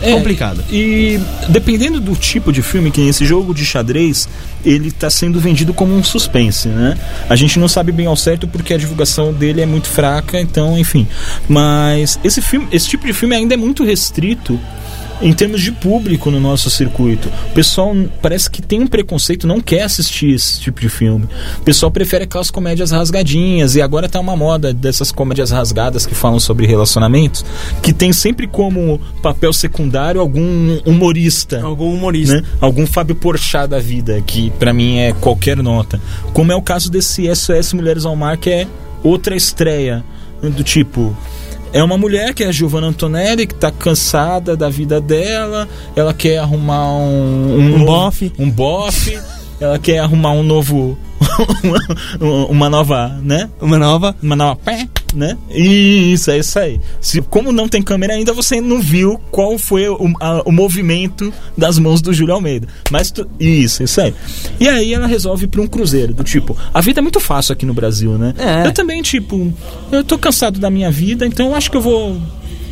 [0.00, 0.62] É, complicado.
[0.70, 4.28] E dependendo do tipo de filme, que esse jogo de xadrez,
[4.64, 6.96] ele tá sendo vendido como um suspense, né?
[7.28, 10.78] A gente não sabe bem ao certo porque a divulgação dele é muito fraca, então,
[10.78, 11.06] enfim.
[11.48, 14.58] Mas esse filme, esse tipo de filme ainda é muito restrito
[15.20, 17.28] em termos de público no nosso circuito.
[17.50, 21.26] O pessoal parece que tem um preconceito, não quer assistir esse tipo de filme.
[21.58, 26.14] O pessoal prefere aquelas comédias rasgadinhas, e agora tá uma moda dessas comédias rasgadas que
[26.14, 27.44] falam sobre relacionamentos,
[27.82, 31.62] que tem sempre como papel secundário algum humorista.
[31.62, 32.40] Algum humorista.
[32.40, 32.44] Né?
[32.60, 36.00] Algum Fábio Porchat da vida, que pra mim é qualquer nota.
[36.32, 38.66] Como é o caso desse SOS Mulheres ao Mar, que é
[39.02, 40.04] outra estreia.
[40.42, 41.14] Do tipo,
[41.72, 46.12] é uma mulher que é a Giovanna Antonelli, que tá cansada da vida dela, ela
[46.12, 47.54] quer arrumar um...
[47.54, 48.32] Um novo- bofe.
[48.38, 49.18] Um bofe,
[49.60, 50.98] ela quer arrumar um novo...
[52.48, 53.48] uma nova, né?
[53.60, 54.14] Uma nova.
[54.22, 55.36] Uma nova pé, né?
[55.50, 56.80] Isso, é isso aí.
[57.00, 61.32] Se, como não tem câmera ainda, você não viu qual foi o, a- o movimento
[61.56, 62.68] das mãos do Júlio Almeida.
[62.90, 64.14] Mas tu- isso, isso aí.
[64.58, 67.52] E aí ela resolve ir pra um cruzeiro, do tipo, a vida é muito fácil
[67.52, 68.34] aqui no Brasil, né?
[68.38, 68.66] É.
[68.66, 69.52] Eu também, tipo,
[69.90, 72.20] eu tô cansado da minha vida, então eu acho que eu vou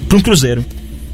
[0.09, 0.65] pra um cruzeiro.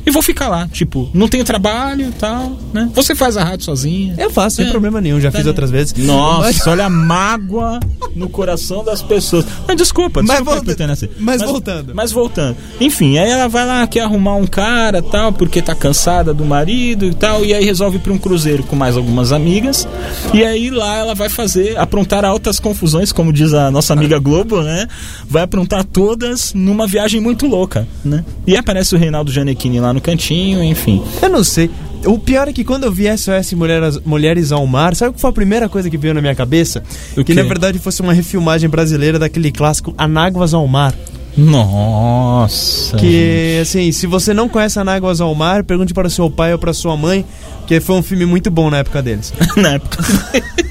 [0.07, 2.91] E vou ficar lá, tipo, não tenho trabalho e tal, né?
[2.95, 4.15] Você faz a rádio sozinha.
[4.19, 4.71] Eu faço, sem É.
[4.71, 5.49] problema nenhum, já Tá fiz aí.
[5.51, 5.95] outras vezes.
[5.97, 7.81] Nossa, Mas- olha a mágoa
[8.15, 9.47] no coração das pessoas.
[9.67, 11.09] Mas desculpa, Mas desculpa volta- que eu assim.
[11.19, 11.95] mas voltando.
[11.95, 12.57] Mas voltando.
[12.81, 17.07] Enfim, aí ela vai lá, quer arrumar um cara tal, porque tá cansada do marido
[17.07, 19.89] e tal, e aí resolve ir pra um cruzeiro com mais algumas amigas.
[20.35, 24.63] E aí lá ela vai fazer, aprontar altas confusões, como diz a nossa amiga Globo,
[24.63, 24.87] né?
[25.27, 28.23] Vai aprontar todas numa viagem muito louca, né?
[28.47, 31.03] E aparece o Reinaldo Gianecchini lá no cantinho, enfim.
[31.23, 31.71] Eu não sei.
[32.05, 35.21] O pior é que quando eu vi SOS Mulheres, Mulheres ao Mar, sabe o que
[35.21, 36.83] foi a primeira coisa que veio na minha cabeça?
[37.13, 37.35] O que quê?
[37.35, 40.95] na verdade fosse uma refilmagem brasileira daquele clássico Anáguas ao Mar.
[41.37, 42.97] Nossa.
[42.97, 46.73] Que, assim, se você não conhece Anáguas ao Mar, pergunte para seu pai ou para
[46.73, 47.25] sua mãe,
[47.67, 49.33] que foi um filme muito bom na época deles.
[49.57, 49.99] na época.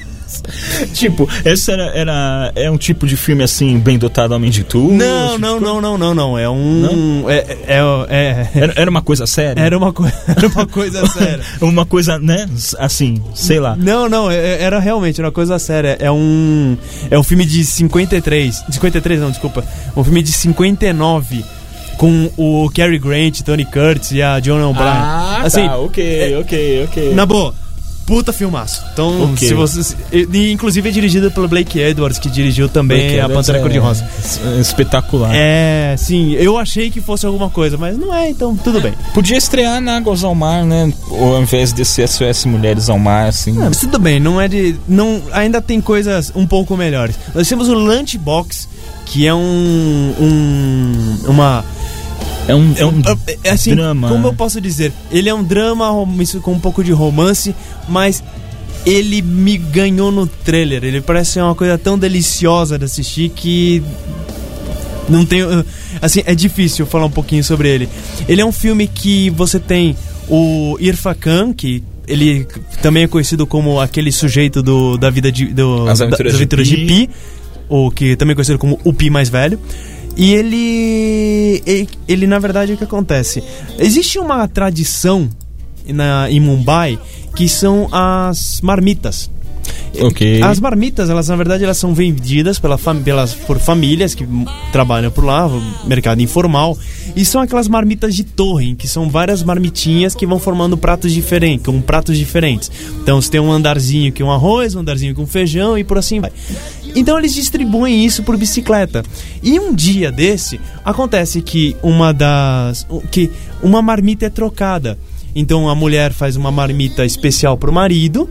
[0.92, 4.92] tipo, esse era, era é um tipo de filme assim, bem dotado homem de tudo?
[4.94, 6.38] Não, tipo, não, não, não, não, não.
[6.38, 7.24] É um.
[7.28, 7.78] É, é,
[8.08, 9.60] é- Era, era uma coisa séria?
[9.60, 11.40] era, uma coi- era uma coisa séria.
[11.60, 12.48] uma coisa, né?
[12.78, 13.76] Assim, sei lá.
[13.76, 15.96] Não, não, é- era realmente era uma coisa séria.
[16.00, 16.76] É um.
[17.10, 18.62] É um filme de 53.
[18.70, 19.64] 53 não, desculpa.
[19.96, 21.44] Um filme de 59.
[21.96, 24.88] Com o Cary Grant, Tony Curtis e a John O'Brien.
[24.88, 27.14] Ah, assim, tá, ok, ok, ok.
[27.14, 27.54] na boa,
[28.06, 28.82] puta filmaço.
[28.92, 29.48] Então, Ok.
[29.48, 29.96] se você.
[30.52, 34.06] Inclusive é dirigido pelo Blake Edwards, que dirigiu também Porque a Pantera é- Cor-de-Rosa.
[34.56, 35.30] é Espetacular.
[35.34, 38.92] É, sim, eu achei que fosse alguma coisa, mas não é, então tudo bem.
[39.12, 40.92] Podia estrear na Águas ao Mar, né?
[41.10, 43.52] Ou ao invés desse SOS Mulheres ao Mar, assim.
[43.60, 44.76] Ah, mas tudo bem, não é de.
[44.88, 47.16] Não, ainda tem coisas um pouco melhores.
[47.34, 48.68] Nós temos o Lunchbox,
[49.06, 50.14] que é um.
[50.20, 51.64] um uma.
[52.46, 53.02] É um, é um
[53.42, 54.08] É assim, drama.
[54.08, 54.92] como eu posso dizer?
[55.10, 55.86] Ele é um drama
[56.20, 57.54] isso com um pouco de romance,
[57.88, 58.22] mas
[58.84, 60.84] ele me ganhou no trailer.
[60.84, 63.82] Ele parece ser uma coisa tão deliciosa de assistir que
[65.08, 65.64] não tenho,
[66.02, 67.88] assim, é difícil falar um pouquinho sobre ele.
[68.28, 69.96] Ele é um filme que você tem
[70.28, 72.46] o Irfa Khan, que ele
[72.82, 76.32] também é conhecido como aquele sujeito do, da vida de, do, As da- Aventuras das
[76.32, 76.86] de aventuras de Pi.
[76.86, 77.10] Pi,
[77.68, 79.58] ou que também é conhecido como o Pi mais velho.
[80.16, 83.42] E ele, ele, ele, na verdade, o que acontece?
[83.78, 85.28] Existe uma tradição
[85.86, 86.98] na, em Mumbai
[87.34, 89.30] que são as marmitas.
[90.00, 90.42] Ok.
[90.42, 94.26] As marmitas, elas na verdade elas são vendidas pela fam pelas, por famílias que
[94.72, 95.48] trabalham por lá,
[95.84, 96.76] mercado informal,
[97.14, 101.64] e são aquelas marmitas de torre, que são várias marmitinhas que vão formando pratos diferentes,
[101.64, 102.70] com pratos diferentes.
[103.02, 106.32] Então você tem um andarzinho com arroz, um andarzinho com feijão e por assim vai.
[106.94, 109.02] Então eles distribuem isso por bicicleta.
[109.42, 113.30] E um dia desse acontece que uma das que
[113.62, 114.98] uma marmita é trocada.
[115.34, 118.28] Então a mulher faz uma marmita especial pro marido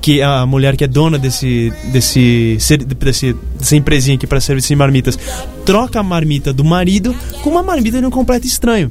[0.00, 2.56] que a mulher que é dona desse desse,
[2.86, 5.18] desse dessa empresinha aqui para serviço de marmitas
[5.64, 8.90] troca a marmita do marido com uma marmita de um completo estranho.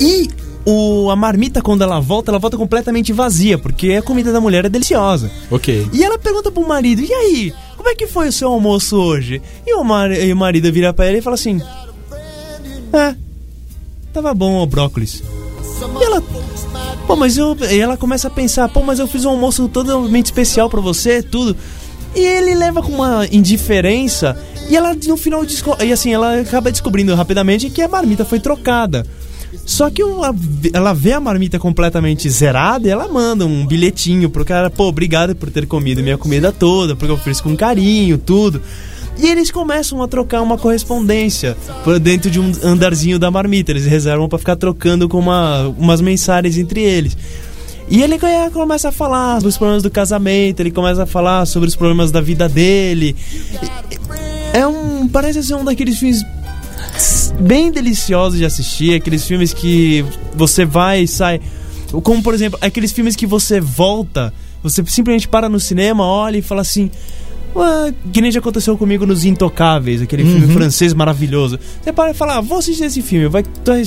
[0.00, 0.28] E
[0.64, 4.64] o, a marmita, quando ela volta, ela volta completamente vazia, porque a comida da mulher
[4.64, 5.30] é deliciosa.
[5.50, 5.86] Ok.
[5.92, 7.52] E ela pergunta pro marido: E aí,
[7.84, 9.42] como é que foi o seu almoço hoje?
[9.66, 11.60] E o, mar, e o marido vira pra ela e fala assim:
[12.90, 13.14] É,
[14.10, 15.22] tava bom o brócolis.
[16.00, 16.22] E ela.
[17.06, 17.54] Pô, mas eu.
[17.70, 21.22] E ela começa a pensar: Pô, mas eu fiz um almoço totalmente especial pra você,
[21.22, 21.54] tudo.
[22.16, 24.34] E ele leva com uma indiferença
[24.70, 25.44] e ela no final
[25.84, 29.04] e assim, ela acaba descobrindo rapidamente que a marmita foi trocada.
[29.64, 30.34] Só que ela,
[30.72, 35.34] ela vê a marmita completamente zerada e ela manda um bilhetinho pro cara, pô, obrigado
[35.34, 38.60] por ter comido minha comida toda, porque eu fiz com carinho, tudo.
[39.16, 43.70] E eles começam a trocar uma correspondência por dentro de um andarzinho da marmita.
[43.70, 47.16] Eles reservam pra ficar trocando com uma, umas mensagens entre eles.
[47.88, 48.18] E ele
[48.52, 52.10] começa a falar sobre os problemas do casamento, ele começa a falar sobre os problemas
[52.10, 53.14] da vida dele.
[54.52, 55.06] É um.
[55.06, 56.24] Parece ser um daqueles filmes
[57.40, 61.40] bem deliciosos de assistir, aqueles filmes que você vai e sai.
[62.02, 64.32] Como, por exemplo, aqueles filmes que você volta,
[64.62, 66.90] você simplesmente para no cinema, olha e fala assim.
[67.54, 71.58] "Ué", que nem já aconteceu comigo nos Intocáveis, aquele filme francês maravilhoso.
[71.82, 73.44] Você para e fala, ah, vou assistir esse filme, vai,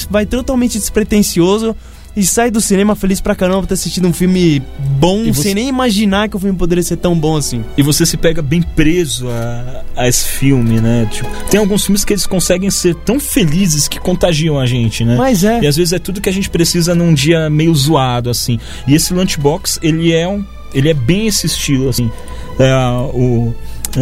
[0.09, 1.75] vai totalmente despretensioso
[2.17, 4.61] e sai do cinema feliz pra caramba por ter assistido um filme
[4.99, 7.63] bom, você- sem nem imaginar que o filme poderia ser tão bom assim.
[7.77, 11.07] E você se pega bem preso a, a esse filme, né?
[11.11, 15.15] Tipo, tem alguns filmes que eles conseguem ser tão felizes que contagiam a gente, né?
[15.15, 15.59] Mas é.
[15.61, 18.59] E às vezes é tudo que a gente precisa num dia meio zoado, assim.
[18.87, 20.43] E esse Lunchbox, ele é um.
[20.73, 22.11] Ele é bem esse estilo, assim.
[22.59, 22.73] É,
[23.13, 23.53] o,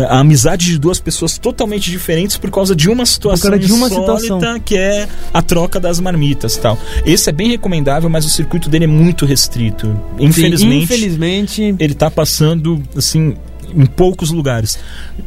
[0.09, 4.39] a amizade de duas pessoas totalmente diferentes por causa de uma situação de uma situação.
[4.63, 6.77] que é a troca das marmitas tal.
[7.05, 9.97] Esse é bem recomendável, mas o circuito dele é muito restrito.
[10.19, 11.75] Infelizmente, Infelizmente.
[11.79, 13.35] ele tá passando assim
[13.73, 14.77] em poucos lugares.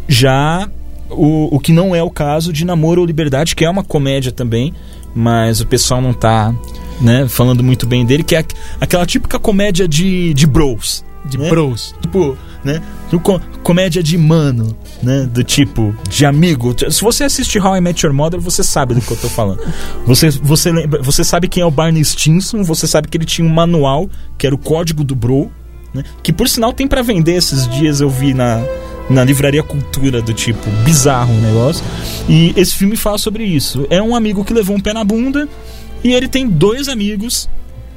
[0.07, 0.69] Já
[1.11, 4.31] o, o que não é o caso de Namoro ou Liberdade, que é uma comédia
[4.33, 4.75] também,
[5.15, 6.55] mas o pessoal não tá
[7.01, 11.05] né, falando muito bem dele, que é aqu- aquela típica comédia de, de bros.
[11.25, 11.49] De né?
[11.49, 11.95] bros.
[12.01, 12.83] Tipo, né?
[13.09, 15.29] tipo co- comédia de mano, né?
[15.33, 16.75] Do tipo, de amigo.
[16.91, 19.61] Se você assiste How I Met Your Mother, você sabe do que eu tô falando.
[20.07, 23.47] Você, você, lembra, você sabe quem é o Barney Stinson, você sabe que ele tinha
[23.47, 25.51] um manual, que era o código do bro,
[25.95, 26.03] né?
[26.23, 28.63] Que por sinal tem pra vender esses dias, eu vi na,
[29.09, 31.85] na livraria Cultura, do tipo, bizarro o negócio.
[32.29, 33.87] E esse filme fala sobre isso.
[33.91, 35.49] É um amigo que levou um pé na bunda
[36.05, 37.49] e ele tem dois amigos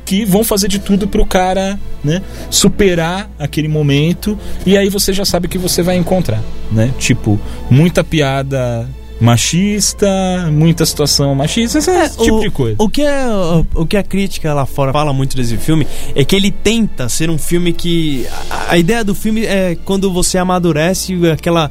[0.05, 5.25] que vão fazer de tudo pro cara, né, superar aquele momento e aí você já
[5.25, 6.41] sabe o que você vai encontrar,
[6.71, 6.93] né?
[6.97, 7.39] Tipo,
[7.69, 8.87] muita piada
[9.21, 12.75] machista, muita situação machista, esse tipo o, de coisa.
[12.79, 15.85] O que, é, o, o que a crítica lá fora fala muito desse filme
[16.15, 18.27] é que ele tenta ser um filme que.
[18.49, 21.69] A, a ideia do filme é quando você amadurece e aquela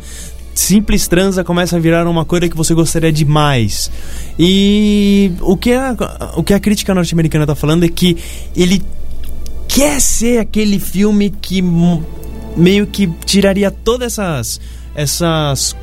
[0.55, 3.91] simples transa começa a virar uma coisa que você gostaria de mais.
[4.39, 5.97] E o que a,
[6.37, 8.17] o que a crítica norte-americana tá falando é que
[8.57, 8.83] ele
[9.69, 11.63] quer ser aquele filme que
[12.57, 14.61] meio que tiraria todas essas
[14.95, 15.77] essas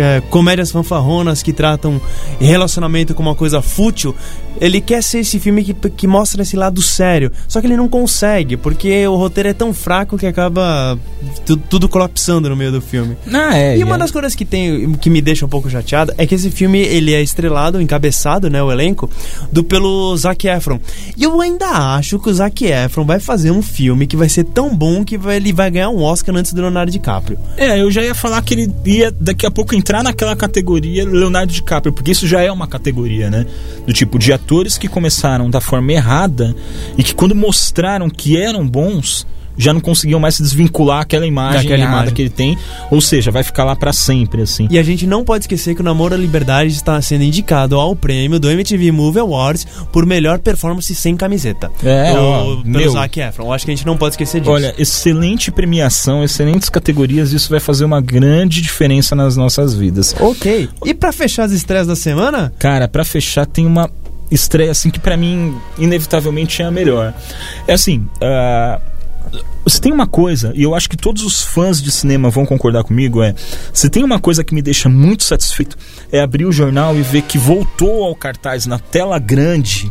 [0.00, 2.00] é, comédias fanfarronas que tratam
[2.40, 4.14] relacionamento como uma coisa fútil.
[4.60, 7.32] Ele quer ser esse filme que, que mostra esse lado sério.
[7.48, 10.96] Só que ele não consegue, porque o roteiro é tão fraco que acaba
[11.44, 13.16] tu- tudo colapsando no meio do filme.
[13.32, 13.76] Ah, é.
[13.76, 16.52] E uma das coisas que tem que me deixa um pouco chateado é que esse
[16.52, 19.10] filme ele é estrelado, encabeçado, né, o elenco,
[19.50, 20.78] do pelo Zac Efron.
[21.16, 21.66] E eu ainda
[21.96, 25.18] acho que o Zac Efron vai fazer um filme que vai ser tão bom que
[25.18, 27.36] vai- ele vai ganhar um Oscar antes do Leonardo DiCaprio.
[27.56, 31.52] É, eu já ia falar que ele ia daqui a pouco entrar naquela categoria Leonardo
[31.52, 33.44] DiCaprio, porque isso já é uma categoria, né?
[33.86, 36.56] Do tipo de atores que começaram da forma errada
[36.96, 39.26] e que quando mostraram que eram bons,
[39.56, 42.14] já não conseguiam mais se desvincular aquela imagem Daquela imagem.
[42.14, 42.58] que ele tem,
[42.90, 44.66] ou seja, vai ficar lá pra sempre assim.
[44.70, 47.94] E a gente não pode esquecer que o Namoro à Liberdade está sendo indicado ao
[47.94, 51.70] prêmio do MTV Movie Awards por melhor performance sem camiseta.
[51.84, 52.90] É, Do- ó, pelo meu.
[52.90, 53.44] Zac Efron.
[53.46, 54.50] Eu acho que a gente não pode esquecer disso.
[54.52, 60.14] Olha, excelente premiação, excelentes categorias, isso vai fazer uma grande diferença nas nossas vidas.
[60.20, 60.68] Ok.
[60.84, 63.90] E pra fechar as estreias da semana, Cara, pra fechar tem uma
[64.30, 67.12] estreia assim que pra mim inevitavelmente é a melhor.
[67.68, 68.80] É assim, ah,
[69.66, 72.84] se tem uma coisa, e eu acho que todos os fãs de cinema vão concordar
[72.84, 73.34] comigo, é
[73.72, 75.76] se tem uma coisa que me deixa muito satisfeito
[76.12, 79.90] é abrir o jornal e ver que voltou ao cartaz na tela grande,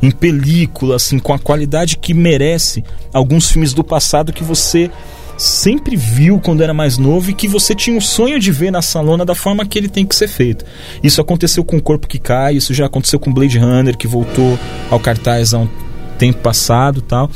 [0.00, 4.90] em película, assim, com a qualidade que merece alguns filmes do passado que você
[5.36, 8.82] sempre viu quando era mais novo e que você tinha o sonho de ver na
[8.82, 10.64] salona da forma que ele tem que ser feito.
[11.02, 14.58] Isso aconteceu com o Corpo que Cai, isso já aconteceu com Blade Runner, que voltou
[14.90, 15.68] ao cartaz há um
[16.18, 17.30] tempo passado tal.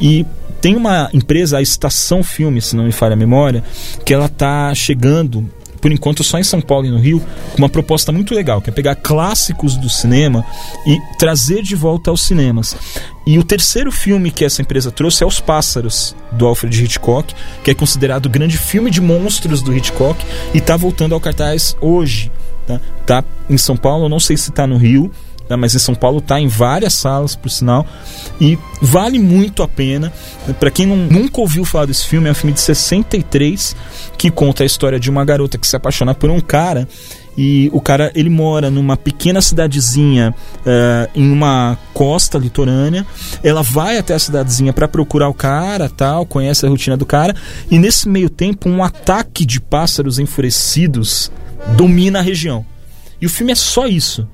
[0.00, 0.26] E
[0.60, 3.62] tem uma empresa, a Estação Filme, se não me falha a memória,
[4.04, 5.48] que ela tá chegando,
[5.80, 8.70] por enquanto só em São Paulo e no Rio, com uma proposta muito legal, que
[8.70, 10.44] é pegar clássicos do cinema
[10.86, 12.76] e trazer de volta aos cinemas.
[13.26, 17.70] E o terceiro filme que essa empresa trouxe é Os Pássaros, do Alfred Hitchcock, que
[17.70, 22.30] é considerado o grande filme de monstros do Hitchcock e tá voltando ao cartaz hoje.
[22.66, 25.12] Tá, tá em São Paulo, não sei se tá no Rio,
[25.48, 27.86] né, mas em São Paulo tá em várias salas, por sinal,
[28.40, 30.12] e vale muito a pena.
[30.58, 33.76] Para quem não, nunca ouviu falar desse filme, é um filme de 63
[34.16, 36.88] que conta a história de uma garota que se apaixona por um cara.
[37.38, 43.06] E o cara ele mora numa pequena cidadezinha uh, em uma costa litorânea.
[43.42, 47.36] Ela vai até a cidadezinha para procurar o cara tal conhece a rotina do cara.
[47.70, 51.30] E nesse meio tempo um ataque de pássaros enfurecidos
[51.76, 52.64] domina a região.
[53.20, 54.26] E o filme é só isso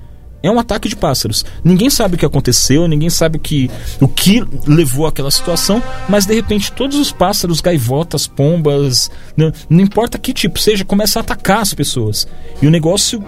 [0.43, 1.45] é um ataque de pássaros.
[1.63, 3.71] Ninguém sabe o que aconteceu, ninguém sabe o que,
[4.01, 9.79] o que levou àquela situação, mas de repente todos os pássaros, gaivotas, pombas, não, não
[9.79, 12.27] importa que tipo seja, começam a atacar as pessoas.
[12.61, 13.23] E o negócio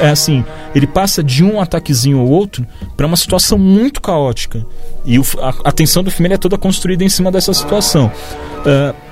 [0.00, 0.44] é assim,
[0.74, 4.66] ele passa de um ataquezinho ou outro para uma situação muito caótica.
[5.04, 8.10] E o, a, a tensão do filme é toda construída em cima dessa situação.
[8.58, 9.08] Uh,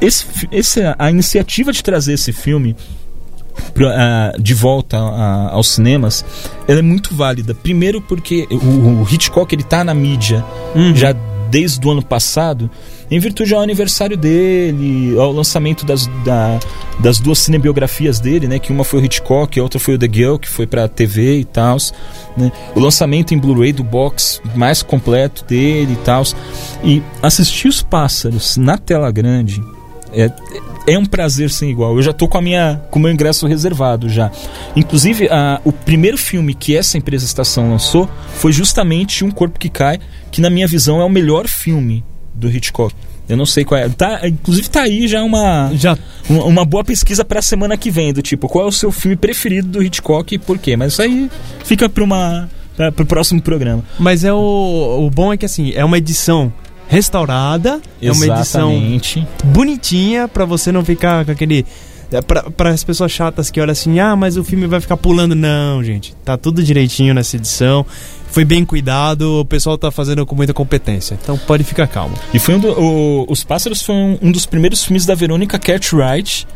[0.00, 2.74] esse, esse, a iniciativa de trazer esse filme
[4.40, 6.24] de volta uh, aos cinemas,
[6.66, 7.54] ela é muito válida.
[7.54, 10.44] Primeiro porque o, o Hitchcock ele tá na mídia
[10.74, 10.94] uhum.
[10.94, 11.14] já
[11.50, 12.68] desde o ano passado,
[13.08, 16.58] em virtude ao aniversário dele, ao lançamento das, da,
[16.98, 18.58] das duas cinebiografias dele, né?
[18.58, 21.38] Que uma foi o Hitchcock, a outra foi o The Girl, que foi pra TV
[21.38, 21.76] e tal.
[22.36, 26.24] Né, o lançamento em Blu-ray do box mais completo dele e tal.
[26.82, 29.62] E assistir os pássaros na tela grande
[30.14, 30.30] é,
[30.86, 31.96] é um prazer sem igual.
[31.96, 34.30] Eu já tô com a minha com o meu ingresso reservado já.
[34.76, 39.68] Inclusive, a, o primeiro filme que essa empresa Estação lançou foi justamente Um Corpo que
[39.68, 39.98] Cai,
[40.30, 42.04] que na minha visão é o melhor filme
[42.34, 42.94] do Hitchcock.
[43.28, 43.88] Eu não sei qual é.
[43.88, 45.96] Tá, inclusive tá aí já uma já
[46.28, 48.92] uma, uma boa pesquisa para a semana que vem do tipo qual é o seu
[48.92, 50.76] filme preferido do Hitchcock e por quê.
[50.76, 51.30] Mas isso aí
[51.64, 53.82] fica para uma para o próximo programa.
[53.98, 56.52] Mas é o, o bom é que assim é uma edição
[56.94, 57.80] restaurada.
[58.00, 58.06] Exatamente.
[58.06, 61.66] É uma edição bonitinha para você não ficar com aquele
[62.12, 65.34] é, para as pessoas chatas que olham assim, ah, mas o filme vai ficar pulando.
[65.34, 67.84] Não, gente, tá tudo direitinho nessa edição.
[68.30, 71.18] Foi bem cuidado, o pessoal tá fazendo com muita competência.
[71.20, 72.16] Então pode ficar calmo.
[72.32, 75.58] E foi um do, o, Os Pássaros foi um, um, dos primeiros filmes da Verônica
[75.58, 76.46] Cartwright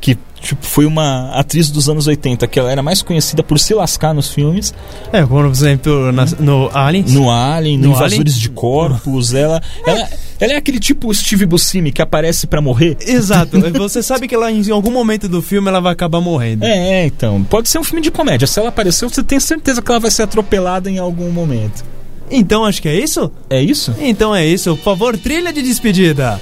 [0.00, 3.74] que tipo, foi uma atriz dos anos 80 que ela era mais conhecida por se
[3.74, 4.72] lascar nos filmes.
[5.12, 7.04] É, como por exemplo na, no Alien.
[7.08, 8.38] No Alien, no, no Invasores Alien?
[8.38, 9.34] de Corpos.
[9.34, 12.96] Ela, ela, ela é aquele tipo Steve Buscemi que aparece para morrer.
[13.00, 13.58] Exato.
[13.78, 16.64] Você sabe que ela em algum momento do filme ela vai acabar morrendo.
[16.64, 17.42] É, então.
[17.44, 18.46] Pode ser um filme de comédia.
[18.46, 21.84] Se ela apareceu, você tem certeza que ela vai ser atropelada em algum momento.
[22.30, 23.30] Então acho que é isso?
[23.48, 23.94] É isso?
[24.00, 24.76] Então é isso.
[24.76, 26.40] Por favor, trilha de despedida.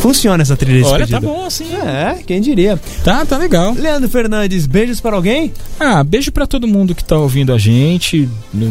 [0.00, 1.74] Funciona essa trilha Olha, tá bom assim.
[1.74, 2.80] É, quem diria.
[3.04, 3.74] Tá, tá legal.
[3.74, 5.52] Leandro Fernandes, beijos para alguém?
[5.78, 8.26] Ah, beijo para todo mundo que tá ouvindo a gente.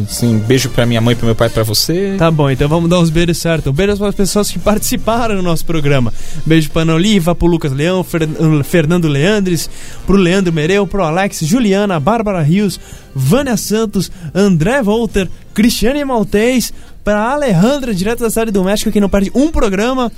[0.07, 2.15] Sim, beijo para minha mãe, para meu pai, para você.
[2.17, 3.71] Tá bom, então vamos dar os beijos certo.
[3.71, 6.11] Beijos para as pessoas que participaram do nosso programa.
[6.47, 8.27] Beijo para Oliva, pro Lucas Leão, Fer...
[8.63, 9.69] Fernando Leandres,
[10.07, 12.79] pro Leandro Mereu, pro Alex, Juliana, Bárbara Rios,
[13.13, 16.73] Vânia Santos, André Volter, Cristiane Maltês,
[17.03, 20.11] para Alejandra, direto da cidade do México, que não perde um programa.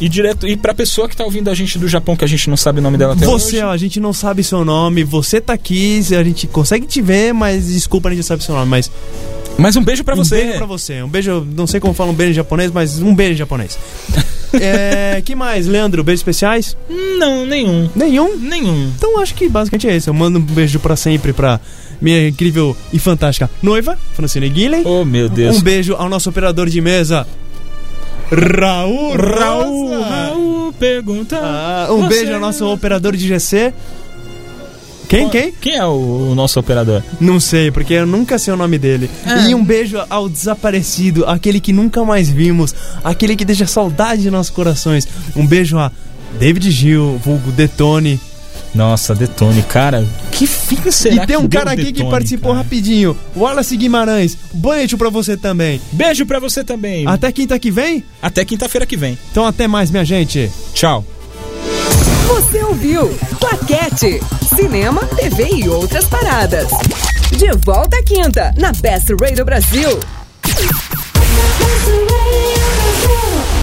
[0.00, 2.48] E direto e pra pessoa que tá ouvindo a gente do Japão, que a gente
[2.48, 3.64] não sabe o nome dela até você, hoje.
[3.64, 7.32] Ó, a gente não sabe seu nome, você tá aqui, a gente consegue te ver,
[7.34, 8.90] mas desculpa, a gente não sabe seu nome, mas.
[9.58, 10.36] Mas um beijo para você.
[10.36, 11.02] Um beijo pra você.
[11.02, 13.76] Um beijo, não sei como fala um beijo em japonês, mas um beijo em japonês.
[14.54, 16.04] é, que mais, Leandro?
[16.04, 16.76] Beijos especiais?
[17.18, 17.90] Não, nenhum.
[17.94, 18.36] Nenhum?
[18.36, 18.92] Nenhum.
[18.96, 20.10] Então acho que basicamente é isso.
[20.10, 21.60] Eu mando um beijo para sempre pra
[22.00, 24.82] minha incrível e fantástica noiva, Francine Guilhem.
[24.86, 25.56] Oh, meu Deus.
[25.56, 27.26] Um beijo ao nosso operador de mesa,
[28.30, 31.38] Raul Raul, Raul pergunta.
[31.42, 33.72] Ah, um beijo ao nosso operador de GC.
[35.08, 35.52] Quem, quem?
[35.52, 37.02] Quem é o, o, nosso operador?
[37.18, 39.10] Não sei, porque eu nunca sei o nome dele.
[39.24, 39.48] É.
[39.48, 44.30] E um beijo ao desaparecido, aquele que nunca mais vimos, aquele que deixa saudade de
[44.30, 45.08] nossos corações.
[45.34, 45.90] Um beijo a
[46.38, 48.20] David Gil, vulgo Detone,
[48.74, 52.62] nossa, Detone, cara, que fim será E tem um cara aqui Detone, que participou cara?
[52.62, 53.16] rapidinho.
[53.36, 55.80] Wallace Guimarães, beijo pra você também.
[55.92, 57.06] Beijo pra você também.
[57.06, 58.04] Até quinta que vem?
[58.22, 59.18] Até quinta-feira que vem.
[59.30, 60.50] Então até mais, minha gente.
[60.74, 61.04] Tchau.
[62.26, 63.08] Você ouviu
[63.40, 64.20] Claquete,
[64.54, 66.68] cinema, TV e outras paradas.
[67.36, 69.98] De volta à quinta, na Best Radio Brasil.
[70.44, 70.62] Best
[71.88, 72.57] Radio.